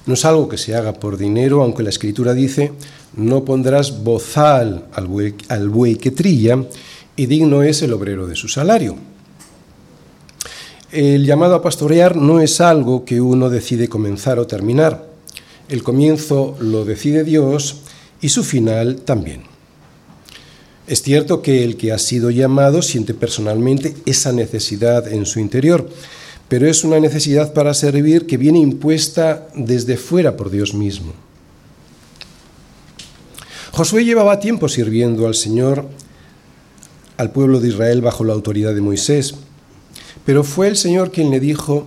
[0.05, 2.73] No es algo que se haga por dinero, aunque la escritura dice,
[3.17, 6.63] no pondrás bozal al buey, al buey que trilla,
[7.17, 8.97] y digno es el obrero de su salario.
[10.93, 15.09] El llamado a pastorear no es algo que uno decide comenzar o terminar.
[15.71, 17.77] El comienzo lo decide Dios
[18.21, 19.45] y su final también.
[20.87, 25.89] Es cierto que el que ha sido llamado siente personalmente esa necesidad en su interior,
[26.49, 31.15] pero es una necesidad para servir que viene impuesta desde fuera por Dios mismo.
[33.71, 35.89] Josué llevaba tiempo sirviendo al Señor,
[37.17, 39.37] al pueblo de Israel bajo la autoridad de Moisés,
[40.25, 41.87] pero fue el Señor quien le dijo,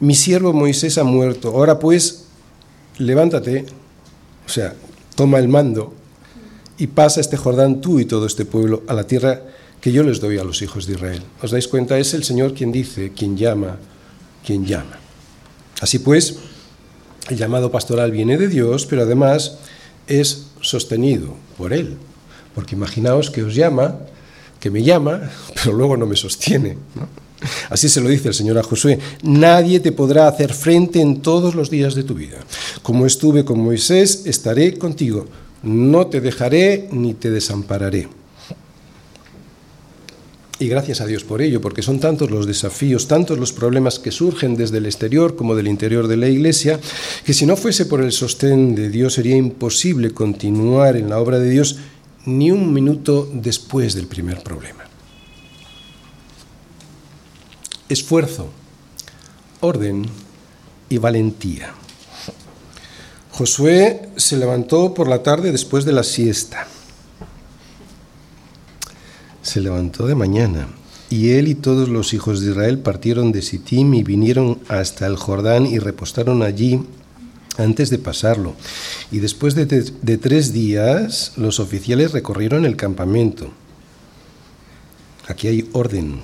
[0.00, 2.26] mi siervo Moisés ha muerto, ahora pues,
[2.98, 3.66] levántate,
[4.46, 4.74] o sea,
[5.14, 5.94] toma el mando
[6.78, 9.42] y pasa este Jordán tú y todo este pueblo a la tierra
[9.80, 11.22] que yo les doy a los hijos de Israel.
[11.42, 11.98] ¿Os dais cuenta?
[11.98, 13.78] Es el Señor quien dice, quien llama,
[14.44, 14.98] quien llama.
[15.80, 16.38] Así pues,
[17.28, 19.58] el llamado pastoral viene de Dios, pero además
[20.06, 21.96] es sostenido por Él.
[22.54, 23.98] Porque imaginaos que os llama,
[24.58, 26.76] que me llama, pero luego no me sostiene.
[27.68, 31.54] Así se lo dice el Señor a Josué, nadie te podrá hacer frente en todos
[31.54, 32.38] los días de tu vida.
[32.82, 35.26] Como estuve con Moisés, estaré contigo
[35.62, 38.08] no te dejaré ni te desampararé.
[40.58, 44.10] Y gracias a Dios por ello, porque son tantos los desafíos, tantos los problemas que
[44.10, 46.78] surgen desde el exterior como del interior de la Iglesia,
[47.24, 51.38] que si no fuese por el sostén de Dios sería imposible continuar en la obra
[51.38, 51.78] de Dios
[52.26, 54.89] ni un minuto después del primer problema.
[57.90, 58.48] Esfuerzo,
[59.60, 60.06] orden
[60.88, 61.74] y valentía.
[63.32, 66.68] Josué se levantó por la tarde después de la siesta.
[69.42, 70.68] Se levantó de mañana
[71.08, 75.16] y él y todos los hijos de Israel partieron de Sittim y vinieron hasta el
[75.16, 76.80] Jordán y repostaron allí
[77.58, 78.54] antes de pasarlo.
[79.10, 83.50] Y después de, de, tres días, los oficiales recorrieron el campamento.
[85.26, 86.20] Aquí hay orden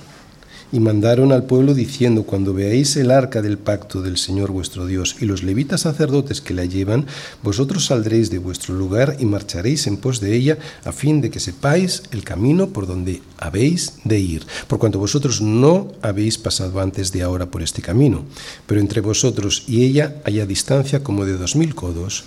[0.72, 5.16] y mandaron al pueblo diciendo, cuando veáis el arca del pacto del Señor vuestro Dios
[5.20, 7.06] y los levitas sacerdotes que la llevan,
[7.42, 11.40] vosotros saldréis de vuestro lugar y marcharéis en pos de ella, a fin de que
[11.40, 17.12] sepáis el camino por donde habéis de ir, por cuanto vosotros no habéis pasado antes
[17.12, 18.24] de ahora por este camino,
[18.66, 22.24] pero entre vosotros y ella haya distancia como de dos mil codos,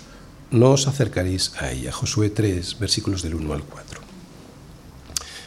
[0.50, 1.92] no os acercaréis a ella.
[1.92, 4.09] Josué 3, versículos del 1 al 4.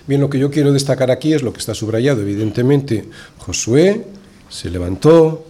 [0.05, 2.21] Bien, lo que yo quiero destacar aquí es lo que está subrayado.
[2.21, 3.05] Evidentemente,
[3.37, 4.05] Josué
[4.49, 5.45] se levantó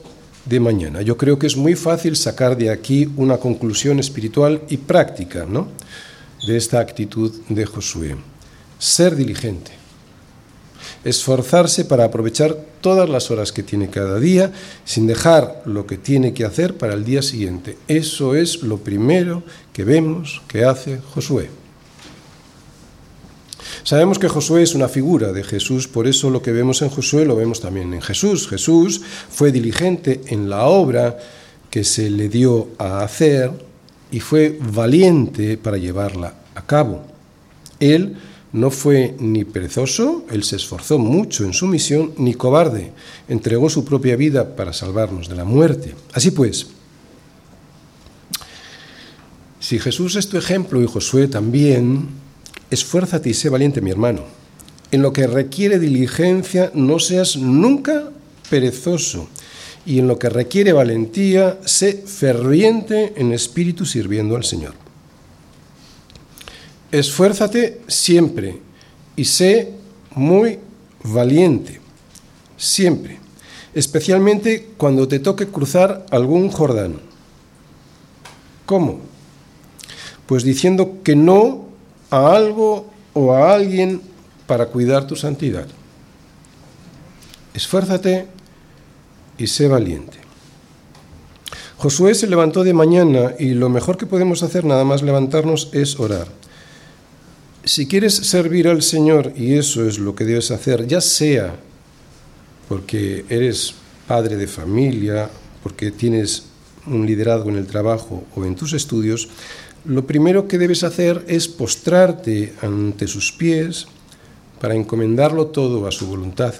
[0.46, 1.02] de mañana.
[1.02, 5.70] Yo creo que es muy fácil sacar de aquí una conclusión espiritual y práctica ¿no?
[6.46, 8.16] de esta actitud de Josué.
[8.78, 9.72] Ser diligente.
[11.04, 14.52] Esforzarse para aprovechar todas las horas que tiene cada día
[14.86, 17.78] sin dejar lo que tiene que hacer para el día siguiente.
[17.88, 21.63] Eso es lo primero que vemos que hace Josué.
[23.84, 27.26] Sabemos que Josué es una figura de Jesús, por eso lo que vemos en Josué
[27.26, 28.48] lo vemos también en Jesús.
[28.48, 31.18] Jesús fue diligente en la obra
[31.70, 33.52] que se le dio a hacer
[34.12, 37.04] y fue valiente para llevarla a cabo.
[37.80, 38.16] Él
[38.54, 42.92] no fue ni perezoso, él se esforzó mucho en su misión, ni cobarde,
[43.28, 45.96] entregó su propia vida para salvarnos de la muerte.
[46.14, 46.68] Así pues,
[49.60, 52.10] si Jesús es tu ejemplo y Josué también,
[52.74, 54.24] Esfuérzate y sé valiente, mi hermano.
[54.90, 58.10] En lo que requiere diligencia, no seas nunca
[58.50, 59.28] perezoso.
[59.86, 64.74] Y en lo que requiere valentía, sé ferviente en espíritu sirviendo al Señor.
[66.92, 68.60] Esfuérzate siempre
[69.16, 69.74] y sé
[70.16, 70.58] muy
[71.04, 71.80] valiente,
[72.58, 73.20] siempre,
[73.76, 76.96] especialmente cuando te toque cruzar algún Jordán.
[78.66, 79.00] ¿Cómo?
[80.26, 81.63] Pues diciendo que no
[82.14, 84.00] a algo o a alguien
[84.46, 85.66] para cuidar tu santidad.
[87.56, 88.28] Esfuérzate
[89.40, 90.20] y sé valiente.
[91.78, 96.00] Josué se levantó de mañana y lo mejor que podemos hacer nada más levantarnos es
[96.00, 96.28] orar.
[97.64, 101.56] Si quieres servir al Señor, y eso es lo que debes hacer, ya sea
[102.70, 103.74] porque eres
[104.08, 105.30] padre de familia,
[105.64, 106.44] porque tienes
[106.86, 109.30] un liderazgo en el trabajo o en tus estudios,
[109.86, 113.88] lo primero que debes hacer es postrarte ante sus pies
[114.62, 116.54] para encomendarlo todo a su voluntad.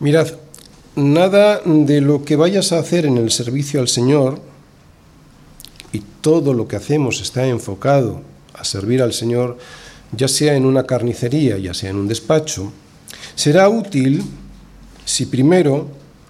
[0.00, 0.28] Mirad,
[0.96, 4.40] nada de lo que vayas a hacer en el servicio al Señor,
[5.92, 8.22] y todo lo que hacemos está enfocado
[8.54, 9.58] a servir al Señor,
[10.12, 12.72] ya sea en una carnicería, ya sea en un despacho,
[13.34, 14.22] será útil
[15.04, 15.88] si primero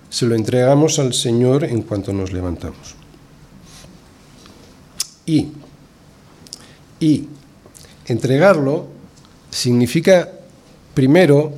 [0.09, 3.02] se lo entregamos al Señor en cuanto nos levantamos.
[7.01, 7.29] Y,
[8.07, 8.89] entregarlo
[9.51, 10.29] significa
[10.95, 11.53] primero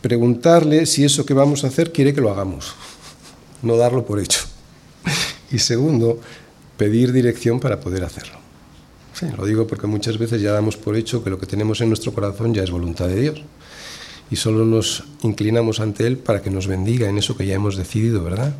[0.00, 2.74] preguntarle si eso que vamos a hacer quiere que lo hagamos,
[3.62, 4.40] no darlo por hecho.
[5.50, 6.20] Y segundo,
[6.76, 8.38] pedir dirección para poder hacerlo.
[9.36, 12.12] Lo digo porque muchas veces ya damos por hecho que lo que tenemos en nuestro
[12.12, 13.42] corazón ya es voluntad de Dios.
[14.30, 17.76] Y solo nos inclinamos ante Él para que nos bendiga en eso que ya hemos
[17.76, 18.52] decidido, ¿verdad?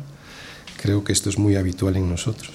[0.81, 2.53] Creo que esto es muy habitual en nosotros.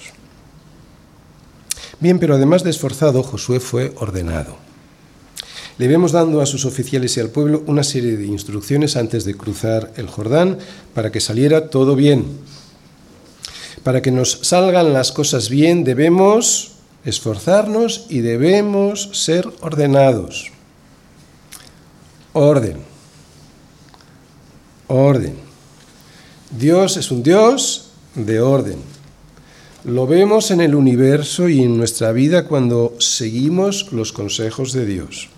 [2.01, 4.57] Bien, pero además de esforzado, Josué fue ordenado.
[5.77, 9.35] Le vemos dando a sus oficiales y al pueblo una serie de instrucciones antes de
[9.35, 10.57] cruzar el Jordán
[10.95, 12.25] para que saliera todo bien.
[13.83, 16.73] Para que nos salgan las cosas bien debemos
[17.05, 20.51] esforzarnos y debemos ser ordenados.
[22.33, 22.77] Orden.
[24.87, 25.35] Orden.
[26.49, 28.90] Dios es un Dios de orden.
[29.83, 35.29] Lo vemos en el universo y en nuestra vida cuando seguimos los consejos de Dios.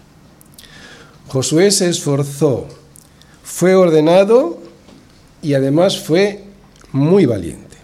[1.30, 2.68] Josué se esforzó,
[3.42, 4.60] fue ordenado
[5.42, 6.44] y además fue
[6.92, 7.78] muy valiente.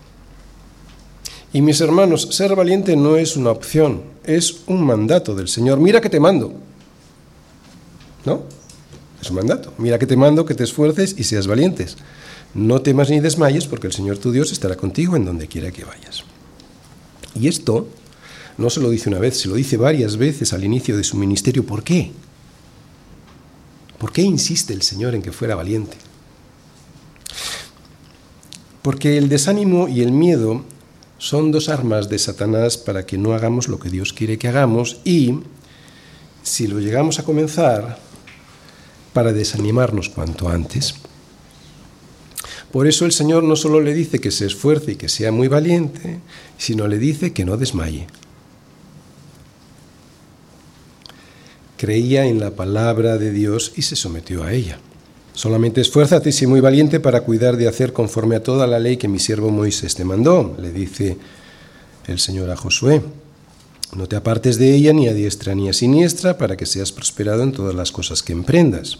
[1.53, 5.79] Y mis hermanos, ser valiente no es una opción, es un mandato del Señor.
[5.79, 6.53] Mira que te mando.
[8.25, 8.43] ¿No?
[9.21, 9.73] Es un mandato.
[9.77, 11.95] Mira que te mando que te esfuerces y seas valientes.
[12.53, 15.85] No temas ni desmayes porque el Señor tu Dios estará contigo en donde quiera que
[15.85, 16.25] vayas.
[17.39, 17.87] Y esto
[18.57, 21.15] no se lo dice una vez, se lo dice varias veces al inicio de su
[21.15, 21.65] ministerio.
[21.65, 22.11] ¿Por qué?
[23.97, 25.97] ¿Por qué insiste el Señor en que fuera valiente?
[28.81, 30.63] Porque el desánimo y el miedo
[31.17, 34.99] son dos armas de Satanás para que no hagamos lo que Dios quiere que hagamos
[35.03, 35.39] y,
[36.43, 37.99] si lo llegamos a comenzar,
[39.13, 40.95] para desanimarnos cuanto antes.
[42.71, 45.47] Por eso el Señor no solo le dice que se esfuerce y que sea muy
[45.47, 46.19] valiente,
[46.57, 48.07] sino le dice que no desmaye.
[51.77, 54.79] Creía en la palabra de Dios y se sometió a ella.
[55.33, 58.97] Solamente esfuérzate y sé muy valiente para cuidar de hacer conforme a toda la ley
[58.97, 61.17] que mi siervo Moisés te mandó, le dice
[62.07, 63.01] el Señor a Josué.
[63.95, 67.41] No te apartes de ella ni a diestra ni a siniestra para que seas prosperado
[67.41, 68.99] en todas las cosas que emprendas.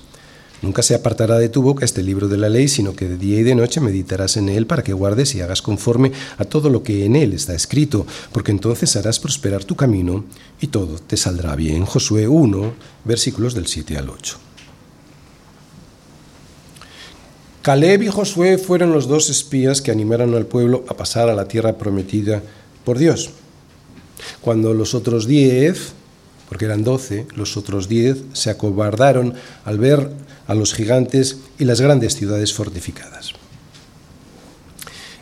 [0.62, 3.40] Nunca se apartará de tu boca este libro de la ley, sino que de día
[3.40, 6.84] y de noche meditarás en él para que guardes y hagas conforme a todo lo
[6.84, 10.26] que en él está escrito, porque entonces harás prosperar tu camino
[10.60, 11.86] y todo te saldrá bien.
[11.86, 12.74] Josué 1,
[13.06, 14.38] versículos del 7 al 8.
[17.62, 21.48] Caleb y Josué fueron los dos espías que animaron al pueblo a pasar a la
[21.48, 22.42] tierra prometida
[22.84, 23.32] por Dios.
[24.42, 25.94] Cuando los otros diez,
[26.50, 29.36] porque eran doce, los otros diez se acobardaron
[29.66, 30.10] al ver
[30.50, 33.34] a los gigantes y las grandes ciudades fortificadas.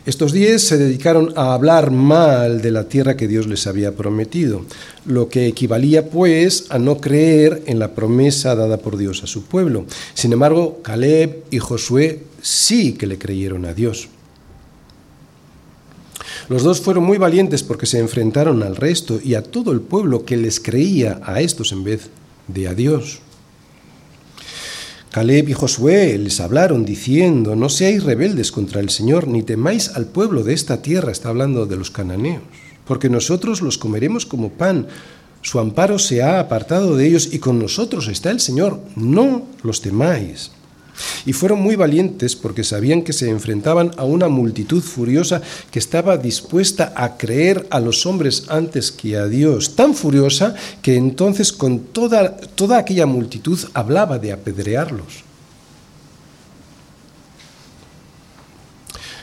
[0.06, 4.64] Estos diez se dedicaron a hablar mal de la tierra que Dios les había prometido,
[5.04, 9.44] lo que equivalía pues a no creer en la promesa dada por Dios a su
[9.44, 9.84] pueblo.
[10.14, 14.08] Sin embargo, Caleb y Josué sí que le creyeron a Dios.
[16.48, 20.24] Los dos fueron muy valientes porque se enfrentaron al resto y a todo el pueblo
[20.24, 22.08] que les creía a estos en vez
[22.46, 23.20] de a Dios.
[25.10, 30.06] Caleb y Josué les hablaron diciendo, no seáis rebeldes contra el Señor, ni temáis al
[30.06, 32.42] pueblo de esta tierra, está hablando de los cananeos,
[32.84, 34.86] porque nosotros los comeremos como pan,
[35.40, 39.80] su amparo se ha apartado de ellos y con nosotros está el Señor, no los
[39.80, 40.50] temáis.
[41.26, 46.16] Y fueron muy valientes porque sabían que se enfrentaban a una multitud furiosa que estaba
[46.16, 51.80] dispuesta a creer a los hombres antes que a Dios, tan furiosa que entonces con
[51.80, 55.28] toda, toda aquella multitud hablaba de apedrearlos.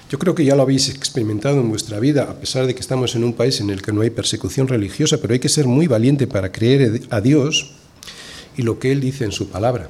[0.10, 3.16] Yo creo que ya lo habéis experimentado en vuestra vida, a pesar de que estamos
[3.16, 5.88] en un país en el que no hay persecución religiosa, pero hay que ser muy
[5.88, 7.72] valiente para creer a Dios
[8.56, 9.90] y lo que Él dice en su palabra.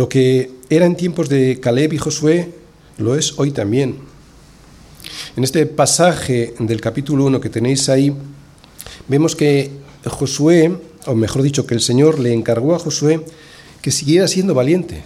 [0.00, 2.54] Lo que era en tiempos de Caleb y Josué
[2.96, 3.96] lo es hoy también.
[5.36, 8.16] En este pasaje del capítulo 1 que tenéis ahí,
[9.08, 9.70] vemos que
[10.06, 10.74] Josué,
[11.04, 13.22] o mejor dicho, que el Señor le encargó a Josué
[13.82, 15.02] que siguiera siendo valiente,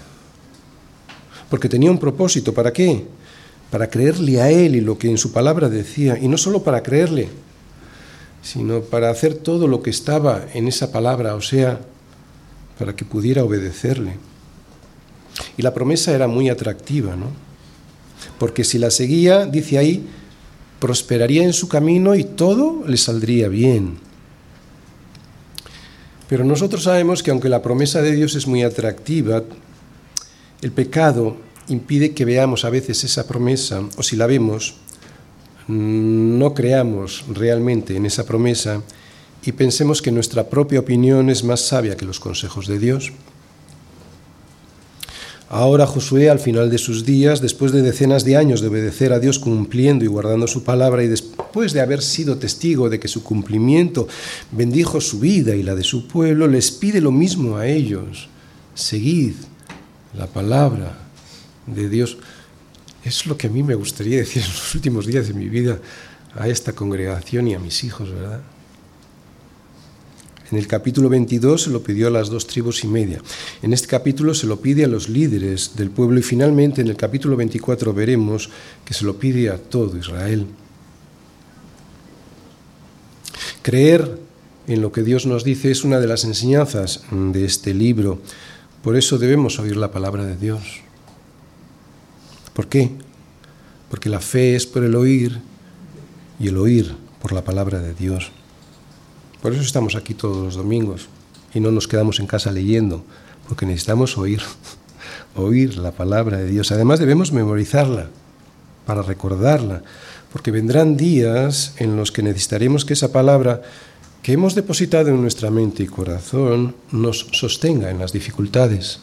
[1.50, 2.54] porque tenía un propósito.
[2.54, 3.02] ¿Para qué?
[3.72, 6.84] Para creerle a Él y lo que en su palabra decía, y no solo para
[6.84, 7.30] creerle,
[8.44, 11.80] sino para hacer todo lo que estaba en esa palabra, o sea,
[12.78, 14.18] para que pudiera obedecerle.
[15.56, 17.28] Y la promesa era muy atractiva, ¿no?
[18.38, 20.06] Porque si la seguía, dice ahí,
[20.78, 23.98] prosperaría en su camino y todo le saldría bien.
[26.28, 29.42] Pero nosotros sabemos que aunque la promesa de Dios es muy atractiva,
[30.62, 31.36] el pecado
[31.68, 34.76] impide que veamos a veces esa promesa, o si la vemos,
[35.68, 38.82] no creamos realmente en esa promesa
[39.44, 43.12] y pensemos que nuestra propia opinión es más sabia que los consejos de Dios.
[45.54, 49.20] Ahora Josué, al final de sus días, después de decenas de años de obedecer a
[49.20, 53.22] Dios cumpliendo y guardando su palabra y después de haber sido testigo de que su
[53.22, 54.08] cumplimiento
[54.50, 58.28] bendijo su vida y la de su pueblo, les pide lo mismo a ellos.
[58.74, 59.34] Seguid
[60.18, 60.98] la palabra
[61.68, 62.16] de Dios.
[63.04, 65.78] Es lo que a mí me gustaría decir en los últimos días de mi vida
[66.34, 68.40] a esta congregación y a mis hijos, ¿verdad?
[70.54, 73.20] En el capítulo 22 se lo pidió a las dos tribus y media.
[73.60, 76.96] En este capítulo se lo pide a los líderes del pueblo y finalmente en el
[76.96, 78.50] capítulo 24 veremos
[78.84, 80.46] que se lo pide a todo Israel.
[83.62, 84.16] Creer
[84.68, 88.22] en lo que Dios nos dice es una de las enseñanzas de este libro.
[88.80, 90.82] Por eso debemos oír la palabra de Dios.
[92.52, 92.92] ¿Por qué?
[93.90, 95.40] Porque la fe es por el oír
[96.38, 98.30] y el oír por la palabra de Dios.
[99.44, 101.06] Por eso estamos aquí todos los domingos
[101.52, 103.04] y no nos quedamos en casa leyendo,
[103.46, 104.40] porque necesitamos oír,
[105.36, 106.72] oír la palabra de Dios.
[106.72, 108.08] Además debemos memorizarla
[108.86, 109.82] para recordarla,
[110.32, 113.60] porque vendrán días en los que necesitaremos que esa palabra
[114.22, 119.00] que hemos depositado en nuestra mente y corazón nos sostenga en las dificultades.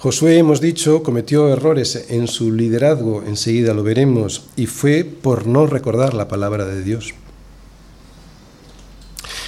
[0.00, 5.66] Josué, hemos dicho, cometió errores en su liderazgo, enseguida lo veremos, y fue por no
[5.66, 7.14] recordar la palabra de Dios.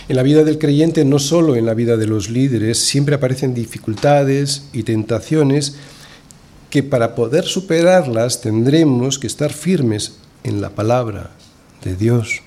[0.08, 3.54] En la vida del creyente, no solo en la vida de los líderes, siempre aparecen
[3.54, 5.76] dificultades y tentaciones
[6.68, 11.30] que para poder superarlas tendremos que estar firmes en la palabra
[11.84, 12.42] de Dios.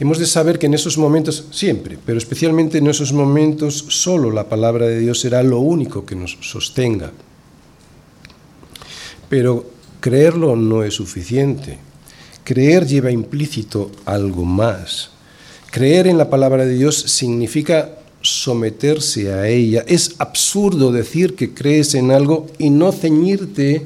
[0.00, 4.48] Hemos de saber que en esos momentos, siempre, pero especialmente en esos momentos, solo la
[4.48, 7.10] palabra de Dios será lo único que nos sostenga.
[9.28, 9.66] Pero
[10.00, 11.78] creerlo no es suficiente.
[12.44, 15.10] Creer lleva implícito algo más.
[15.72, 19.84] Creer en la palabra de Dios significa someterse a ella.
[19.88, 23.84] Es absurdo decir que crees en algo y no ceñirte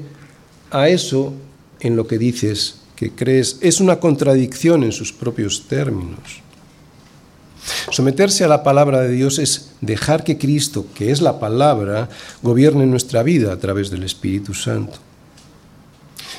[0.71, 1.33] a eso
[1.81, 3.59] en lo que dices crees.
[3.61, 6.43] Es una contradicción en sus propios términos.
[7.91, 12.09] Someterse a la palabra de Dios es dejar que Cristo, que es la palabra,
[12.43, 14.99] gobierne nuestra vida a través del Espíritu Santo.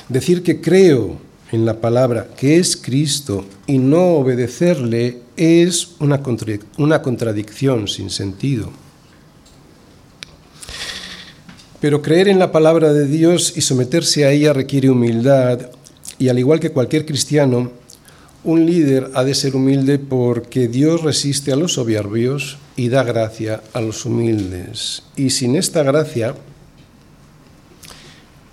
[0.08, 1.18] Decir que creo
[1.50, 6.20] en la palabra, que es Cristo, y no obedecerle es una,
[6.78, 8.70] una contradicción sin sentido.
[11.80, 15.70] Pero creer en la palabra de Dios y someterse a ella requiere humildad,
[16.18, 17.70] y al igual que cualquier cristiano,
[18.44, 23.62] un líder ha de ser humilde porque Dios resiste a los soberbios y da gracia
[23.72, 25.02] a los humildes.
[25.16, 26.34] Y sin esta gracia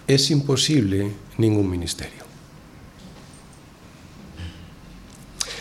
[0.08, 2.22] es imposible ningún ministerio.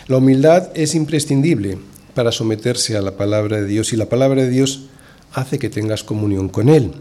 [0.07, 1.77] La humildad es imprescindible
[2.15, 4.87] para someterse a la palabra de Dios y la palabra de Dios
[5.33, 6.91] hace que tengas comunión con Él.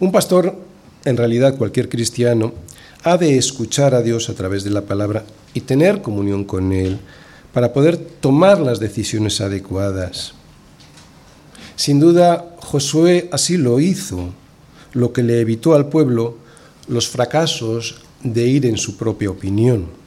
[0.00, 0.56] Un pastor,
[1.04, 2.52] en realidad cualquier cristiano,
[3.04, 5.24] ha de escuchar a Dios a través de la palabra
[5.54, 6.98] y tener comunión con Él
[7.52, 10.34] para poder tomar las decisiones adecuadas.
[11.76, 14.30] Sin duda, Josué así lo hizo,
[14.92, 16.36] lo que le evitó al pueblo
[16.88, 20.02] los fracasos de ir en su propia opinión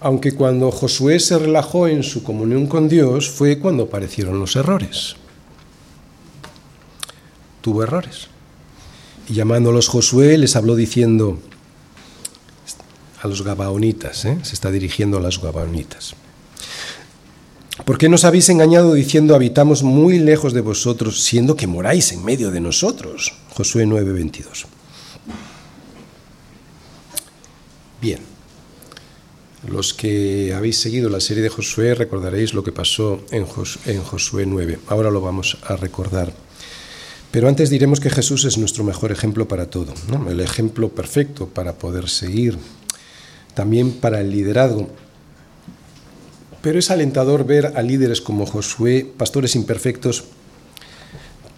[0.00, 5.16] aunque cuando Josué se relajó en su comunión con Dios fue cuando aparecieron los errores.
[7.60, 8.28] Tuvo errores.
[9.28, 11.38] Y llamándolos Josué les habló diciendo
[13.20, 14.38] a los gabaonitas, ¿eh?
[14.42, 16.14] se está dirigiendo a los gabaonitas.
[17.84, 22.24] ¿Por qué nos habéis engañado diciendo habitamos muy lejos de vosotros, siendo que moráis en
[22.24, 23.34] medio de nosotros?
[23.50, 24.66] Josué 9:22.
[28.00, 28.20] Bien.
[29.66, 34.78] Los que habéis seguido la serie de Josué recordaréis lo que pasó en, Josué 9.
[34.86, 36.32] Ahora lo vamos a recordar.
[37.30, 39.92] Pero antes diremos que Jesús es nuestro mejor ejemplo para todo,
[40.28, 42.56] el ejemplo perfecto para poder seguir,
[43.54, 44.88] también para el liderazgo.
[46.62, 50.24] Pero es alentador ver a líderes como Josué, pastores imperfectos,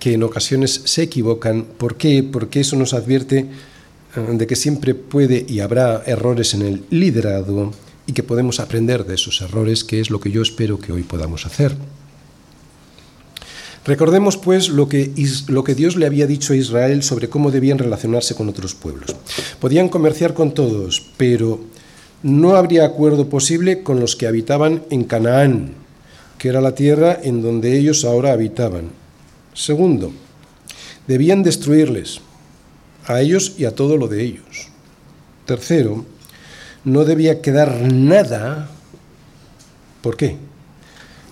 [0.01, 1.65] que en ocasiones se equivocan.
[1.65, 2.23] ¿Por qué?
[2.25, 3.47] Porque eso nos advierte
[4.17, 7.73] eh, de que siempre puede y habrá errores en el liderazgo
[8.07, 11.05] y que podemos aprender de esos errores, que es lo que yo espero que hoy
[11.05, 11.77] podamos hacer.
[13.85, 15.11] Recordemos pues lo que,
[15.49, 19.17] lo que, Dios le había dicho a Israel sobre cómo debían relacionarse con otros pueblos.
[19.59, 21.61] Podían comerciar con todos, pero
[22.23, 25.73] no habría acuerdo posible con los que habitaban en Canaán,
[26.37, 28.91] que era la tierra en donde ellos ahora habitaban.
[29.55, 30.13] Segundo,
[31.07, 32.21] debían destruirles,
[33.07, 34.69] a ellos y a todo lo de ellos.
[35.47, 36.05] Tercero,
[36.85, 38.71] no debía quedar nada.
[40.03, 40.37] ¿Por qué?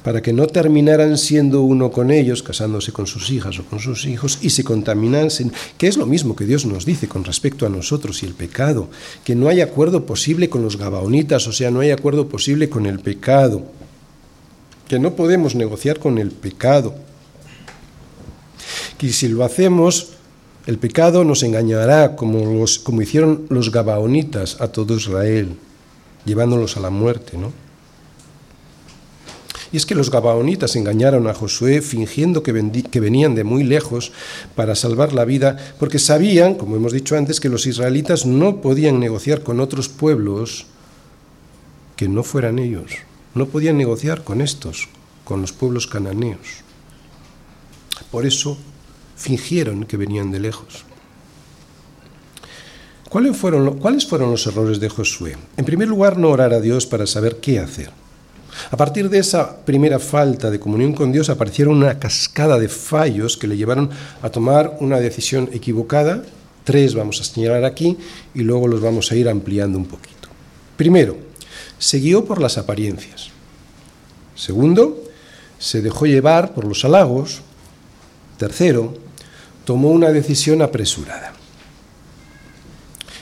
[0.03, 4.07] Para que no terminaran siendo uno con ellos, casándose con sus hijas o con sus
[4.07, 7.69] hijos, y se contaminasen, que es lo mismo que Dios nos dice con respecto a
[7.69, 8.89] nosotros y el pecado,
[9.25, 12.87] que no hay acuerdo posible con los gabaonitas, o sea, no hay acuerdo posible con
[12.87, 13.65] el pecado,
[14.89, 16.95] que no podemos negociar con el pecado,
[18.97, 20.15] que si lo hacemos,
[20.67, 25.57] el pecado nos engañará como, los, como hicieron los gabaonitas a todo Israel,
[26.25, 27.53] llevándolos a la muerte, ¿no?
[29.71, 34.13] Y es que los gabaonitas engañaron a Josué fingiendo que, que, venían de muy lejos
[34.55, 38.99] para salvar la vida, porque sabían, como hemos dicho antes, que los israelitas no podían
[38.99, 40.67] negociar con otros pueblos
[41.97, 42.93] que no fueran ellos.
[43.35, 44.89] No podían negociar con estos,
[45.25, 46.65] con los pueblos cananeos.
[48.11, 48.57] Por eso
[49.17, 50.85] fingieron que venían de lejos.
[53.09, 55.37] ¿Cuáles fueron, ¿Cuáles fueron los errores de Josué?
[55.57, 57.91] En primer lugar, no orar a Dios para saber qué hacer.
[58.71, 63.37] A partir de esa primera falta de comunión con Dios aparecieron una cascada de fallos
[63.37, 63.91] que le llevaron
[64.23, 66.23] a tomar una decisión equivocada.
[66.65, 67.97] Tres vamos a señalar aquí
[68.35, 70.29] y luego los vamos a ir ampliando un poquito.
[70.77, 71.17] Primero,
[71.79, 73.31] se guió por las apariencias.
[74.35, 75.03] Segundo,
[75.59, 77.41] se dejó llevar por los halagos.
[78.37, 78.95] Tercero,
[79.65, 81.38] tomó una decisión apresurada.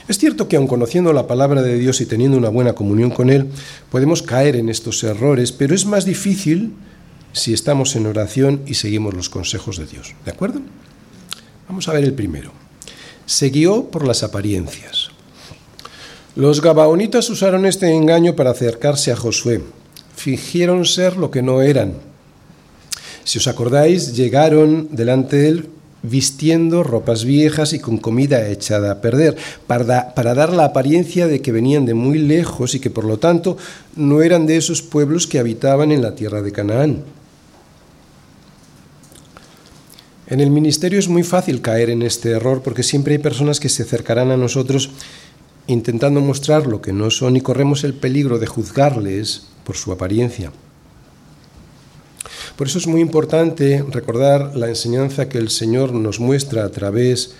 [0.07, 3.29] Es cierto que aun conociendo la palabra de Dios y teniendo una buena comunión con
[3.29, 3.47] Él,
[3.91, 6.73] podemos caer en estos errores, pero es más difícil
[7.33, 10.15] si estamos en oración y seguimos los consejos de Dios.
[10.23, 10.61] ¿De acuerdo?
[11.67, 12.51] Vamos a ver el primero.
[13.25, 15.09] Se guió por las apariencias.
[16.35, 19.61] Los gabaonitas usaron este engaño para acercarse a Josué.
[20.15, 21.95] Fingieron ser lo que no eran.
[23.25, 25.69] Si os acordáis, llegaron delante de él
[26.09, 29.37] vistiendo ropas viejas y con comida echada a perder,
[29.67, 33.17] para, para, dar la apariencia de que venían de muy lejos y que por lo
[33.17, 33.57] tanto
[33.95, 37.03] no eran de esos pueblos que habitaban en la tierra de Canaán.
[40.27, 43.69] En el ministerio es muy fácil caer en este error porque siempre hay personas que
[43.69, 44.89] se acercarán a nosotros
[45.67, 50.51] intentando mostrar lo que no son y corremos el peligro de juzgarles por su apariencia.
[52.57, 57.35] Por eso es muy importante recordar la enseñanza que el Señor nos muestra a través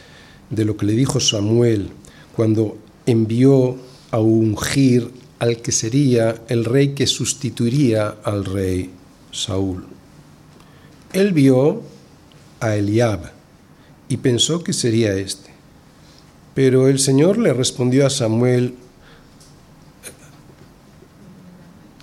[0.52, 1.90] de lo que le dijo Samuel
[2.36, 3.78] cuando envió
[4.12, 8.92] a ungir al que sería el rey que sustituiría al rey
[9.32, 9.86] Saúl.
[11.14, 11.82] Él vio
[12.60, 13.32] a Eliab
[14.10, 15.50] y pensó que sería este.
[16.54, 18.76] Pero el Señor le respondió a Samuel,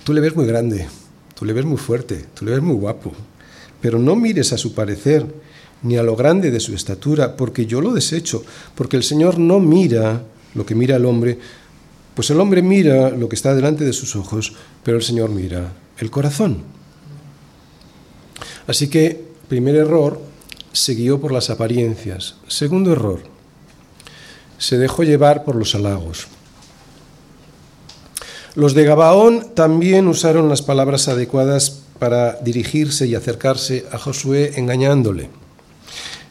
[0.02, 0.88] tú le ves muy grande,
[1.34, 3.12] tú le ves muy fuerte, tú le ves muy guapo,
[3.80, 5.26] pero no mires a su parecer
[5.82, 8.42] ni a lo grande de su estatura, porque yo lo desecho,
[8.74, 10.22] porque el Señor no mira
[10.54, 11.38] lo que mira el hombre,
[12.14, 15.72] pues el hombre mira lo que está delante de sus ojos, pero el Señor mira
[15.98, 16.62] el corazón.
[18.66, 20.20] Así que, primer error,
[20.72, 22.36] se guió por las apariencias.
[22.48, 23.22] Segundo error,
[24.58, 26.28] se dejó llevar por los halagos.
[28.54, 35.28] Los de Gabaón también usaron las palabras adecuadas para dirigirse y acercarse a Josué engañándole.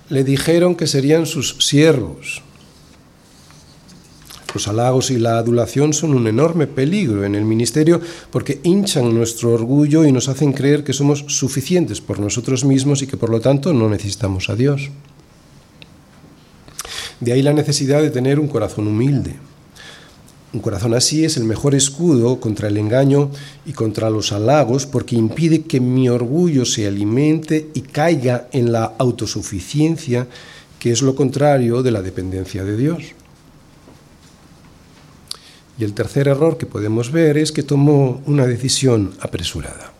[0.09, 2.43] Le dijeron que serían sus siervos,
[4.53, 7.99] los halagos y la adulación son un enorme peligro en el ministerio
[8.29, 13.07] porque hinchan nuestro orgullo y nos hacen creer que somos suficientes por nosotros mismos y
[13.07, 14.91] que por lo tanto no necesitamos a Dios.
[17.19, 19.35] De ahí la necesidad de tener un corazón humilde.
[20.53, 23.31] Un corazón así es el mejor escudo contra el engaño
[23.65, 28.93] y contra los halagos porque impide que mi orgullo se alimente y caiga en la
[28.99, 30.27] autosuficiencia,
[30.77, 33.03] que es lo contrario de la dependencia de Dios.
[35.79, 39.92] Y el tercer error que podemos ver es que tomó una decisión apresurada.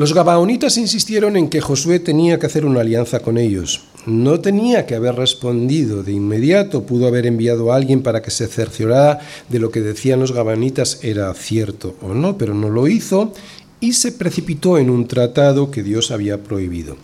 [0.00, 3.82] Los gabaonitas insistieron en que Josué tenía que hacer una alianza con ellos.
[4.06, 6.02] No tenía que haber respondido.
[6.02, 9.18] De inmediato, pudo haber enviado a alguien para que se cerciorara
[9.50, 13.34] de lo que decían los gabaonitas era cierto o no, pero no lo hizo
[13.78, 16.96] y se precipitó en un tratado que Dios había prohibido.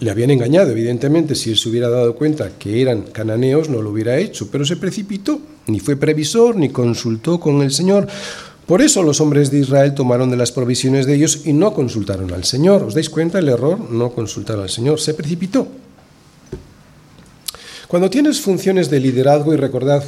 [0.00, 3.90] Le habían engañado, evidentemente, si él se hubiera dado cuenta que eran cananeos, no lo
[3.90, 8.08] hubiera hecho, pero se precipitó, ni fue previsor, ni consultó con el Señor.
[8.68, 12.34] Por eso los hombres de Israel tomaron de las provisiones de ellos y no consultaron
[12.34, 12.82] al Señor.
[12.82, 13.80] ¿Os dais cuenta el error?
[13.80, 15.66] No consultar al Señor, se precipitó.
[17.88, 20.04] Cuando tienes funciones de liderazgo, y recordad,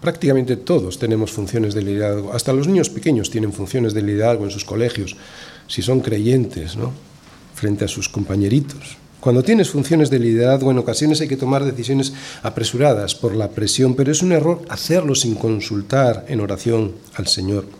[0.00, 4.50] prácticamente todos tenemos funciones de liderazgo, hasta los niños pequeños tienen funciones de liderazgo en
[4.50, 5.14] sus colegios,
[5.68, 6.92] si son creyentes, ¿no?
[7.54, 8.96] frente a sus compañeritos.
[9.20, 13.94] Cuando tienes funciones de liderazgo, en ocasiones hay que tomar decisiones apresuradas por la presión,
[13.94, 17.79] pero es un error hacerlo sin consultar en oración al Señor.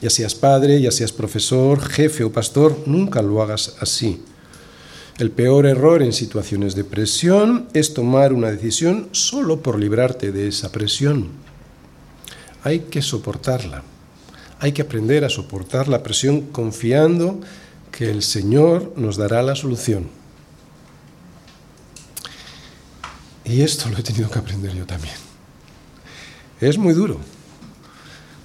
[0.00, 4.22] Ya seas padre, ya seas profesor, jefe o pastor, nunca lo hagas así.
[5.18, 10.48] El peor error en situaciones de presión es tomar una decisión solo por librarte de
[10.48, 11.30] esa presión.
[12.62, 13.82] Hay que soportarla.
[14.58, 17.40] Hay que aprender a soportar la presión confiando
[17.90, 20.08] que el Señor nos dará la solución.
[23.44, 25.14] Y esto lo he tenido que aprender yo también.
[26.60, 27.20] Es muy duro,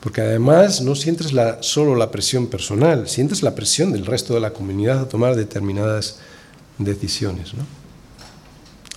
[0.02, 1.32] porque además no sientes
[1.62, 6.18] solo la presión personal, sientes la presión del resto de la comunidad a tomar determinadas
[6.80, 7.54] decisiones.
[7.54, 7.66] ¿no?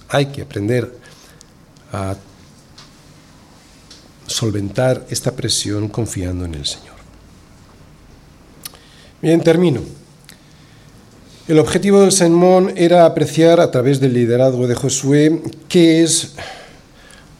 [0.09, 0.99] Hay que aprender
[1.93, 2.17] a
[4.27, 6.95] solventar esta presión confiando en el Señor.
[9.21, 9.83] Bien, termino.
[11.47, 16.33] El objetivo del sermón era apreciar a través del liderazgo de Josué qué es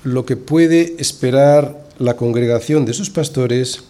[0.03, 3.85] lo que puede esperar la congregación de sus pastores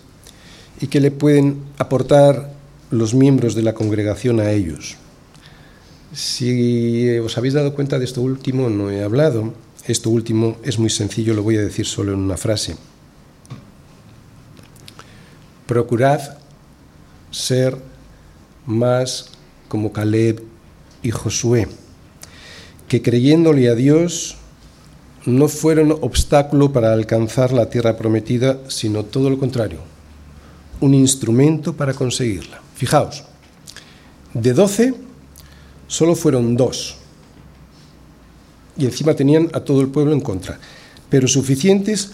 [0.80, 2.52] y qué le pueden aportar
[2.90, 4.96] los miembros de la congregación a ellos.
[6.12, 9.54] Si os habéis dado cuenta de esto último, no he hablado.
[9.86, 12.76] Esto último es muy sencillo, lo voy a decir solo en una frase.
[15.66, 16.38] Procurad
[17.30, 17.76] ser
[18.66, 19.30] más
[19.68, 20.42] como Caleb
[21.02, 21.68] y Josué,
[22.88, 24.36] que creyéndole a Dios
[25.26, 29.78] no fueron obstáculo para alcanzar la tierra prometida, sino todo lo contrario,
[30.80, 32.60] un instrumento para conseguirla.
[32.74, 33.24] Fijaos,
[34.34, 34.94] de doce
[35.86, 36.96] solo fueron dos,
[38.76, 40.58] y encima tenían a todo el pueblo en contra,
[41.08, 42.12] pero suficientes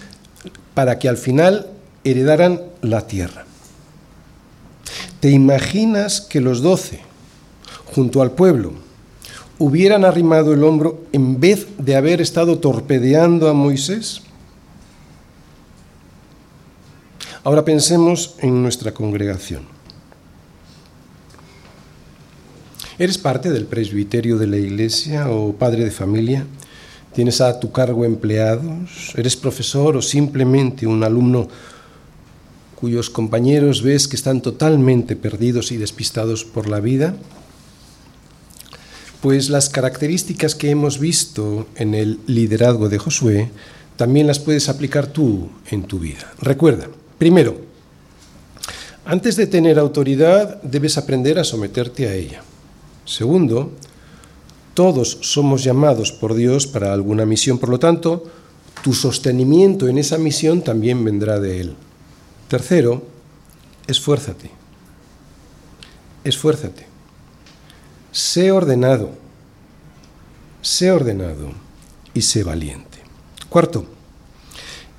[0.74, 1.68] para que al final
[2.04, 3.46] heredaran la tierra.
[5.20, 7.00] ¿Te imaginas que los doce,
[7.86, 8.72] junto al pueblo,
[9.60, 14.22] hubieran arrimado el hombro en vez de haber estado torpedeando a Moisés?
[17.44, 19.64] Ahora pensemos en nuestra congregación.
[22.98, 26.46] ¿Eres parte del presbiterio de la iglesia o padre de familia?
[27.14, 29.12] ¿Tienes a tu cargo empleados?
[29.14, 31.48] ¿Eres profesor o simplemente un alumno
[32.76, 37.14] cuyos compañeros ves que están totalmente perdidos y despistados por la vida?
[39.20, 43.50] Pues las características que hemos visto en el liderazgo de Josué
[43.96, 46.32] también las puedes aplicar tú en tu vida.
[46.40, 47.60] Recuerda, primero,
[49.04, 52.42] antes de tener autoridad debes aprender a someterte a ella.
[53.04, 53.72] Segundo,
[54.72, 58.24] todos somos llamados por Dios para alguna misión, por lo tanto,
[58.82, 61.74] tu sostenimiento en esa misión también vendrá de Él.
[62.48, 63.02] Tercero,
[63.86, 64.50] esfuérzate.
[66.24, 66.89] Esfuérzate.
[68.12, 69.10] Sé ordenado.
[70.62, 71.52] Sé ordenado
[72.12, 72.98] y sé valiente.
[73.48, 73.86] Cuarto,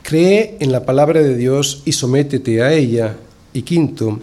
[0.01, 3.17] cree en la palabra de Dios y sométete a ella.
[3.53, 4.19] Y quinto,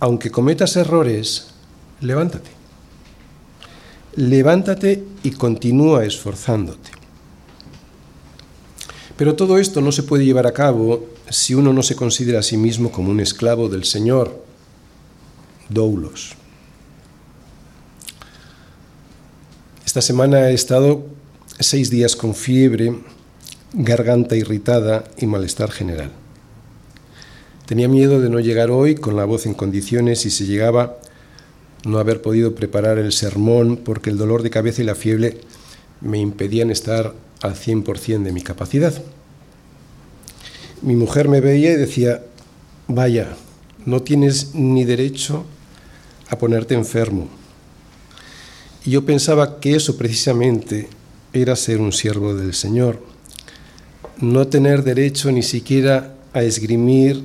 [0.00, 1.48] aunque cometas errores,
[2.00, 2.62] levántate
[4.16, 6.90] levántate y continúa esforzándote.
[9.16, 12.42] Pero todo esto no se puede llevar a cabo si uno no se considera a
[12.42, 14.44] sí mismo como un esclavo del Señor,
[15.68, 16.34] doulos.
[19.92, 21.04] Esta semana he estado
[21.60, 22.94] seis días con fiebre,
[23.74, 26.10] garganta irritada y malestar general.
[27.66, 30.96] Tenía miedo de no llegar hoy con la voz en condiciones y si llegaba
[31.84, 35.42] no haber podido preparar el sermón porque el dolor de cabeza y la fiebre
[36.00, 37.12] me impedían estar
[37.42, 38.94] al 100% de mi capacidad.
[40.80, 42.22] Mi mujer me veía y decía,
[42.88, 43.36] vaya,
[43.84, 45.44] no tienes ni derecho
[46.30, 47.41] a ponerte enfermo.
[48.84, 50.88] Y yo pensaba que eso precisamente
[51.32, 53.00] era ser un siervo del Señor,
[54.18, 57.22] no tener derecho ni siquiera a esgrimir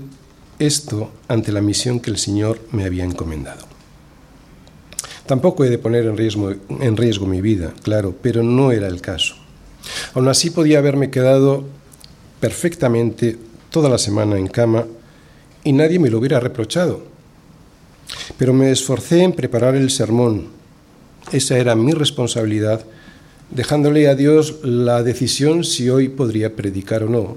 [0.60, 3.66] esto ante la misión que el Señor me había encomendado.
[5.26, 9.36] Tampoco he de poner en riesgo, mi vida, claro, pero no era el caso.
[10.14, 11.66] Aún así podía haberme quedado
[12.40, 13.38] perfectamente
[13.70, 14.86] toda la semana en cama
[15.64, 17.04] y nadie me lo hubiera reprochado.
[18.38, 20.57] Pero me esforcé en preparar el sermón.
[21.32, 22.86] Esa era mi responsabilidad,
[23.50, 27.36] dejándole a Dios la decisión si hoy podría predicar o no.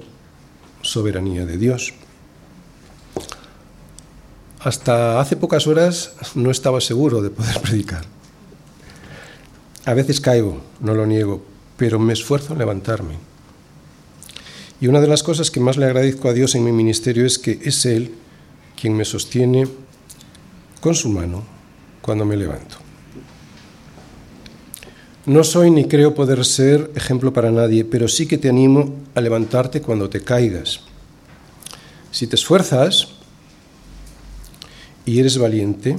[0.81, 1.93] Soberanía de Dios.
[4.59, 8.05] Hasta hace pocas horas no estaba seguro de poder predicar.
[9.85, 11.43] A veces caigo, no lo niego,
[11.75, 13.15] pero me esfuerzo en levantarme.
[14.79, 17.37] Y una de las cosas que más le agradezco a Dios en mi ministerio es
[17.39, 18.15] que es Él
[18.79, 19.67] quien me sostiene
[20.79, 21.43] con su mano
[22.01, 22.77] cuando me levanto.
[25.25, 29.21] No soy ni creo poder ser ejemplo para nadie, pero sí que te animo a
[29.21, 30.81] levantarte cuando te caigas.
[32.11, 33.07] Si te esfuerzas,
[35.05, 35.95] y eres valiente,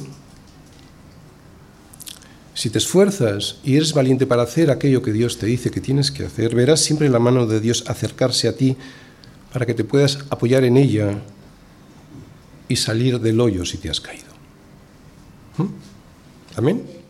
[2.55, 6.11] si te esfuerzas y eres valiente para hacer aquello que Dios te dice que tienes
[6.11, 8.77] que hacer, verás siempre la mano de Dios acercarse a ti
[9.53, 11.19] para que te puedas apoyar en ella
[12.69, 14.33] y salir del hoyo si te has caído.
[15.59, 15.67] ¿Mm?
[16.57, 17.02] Amén.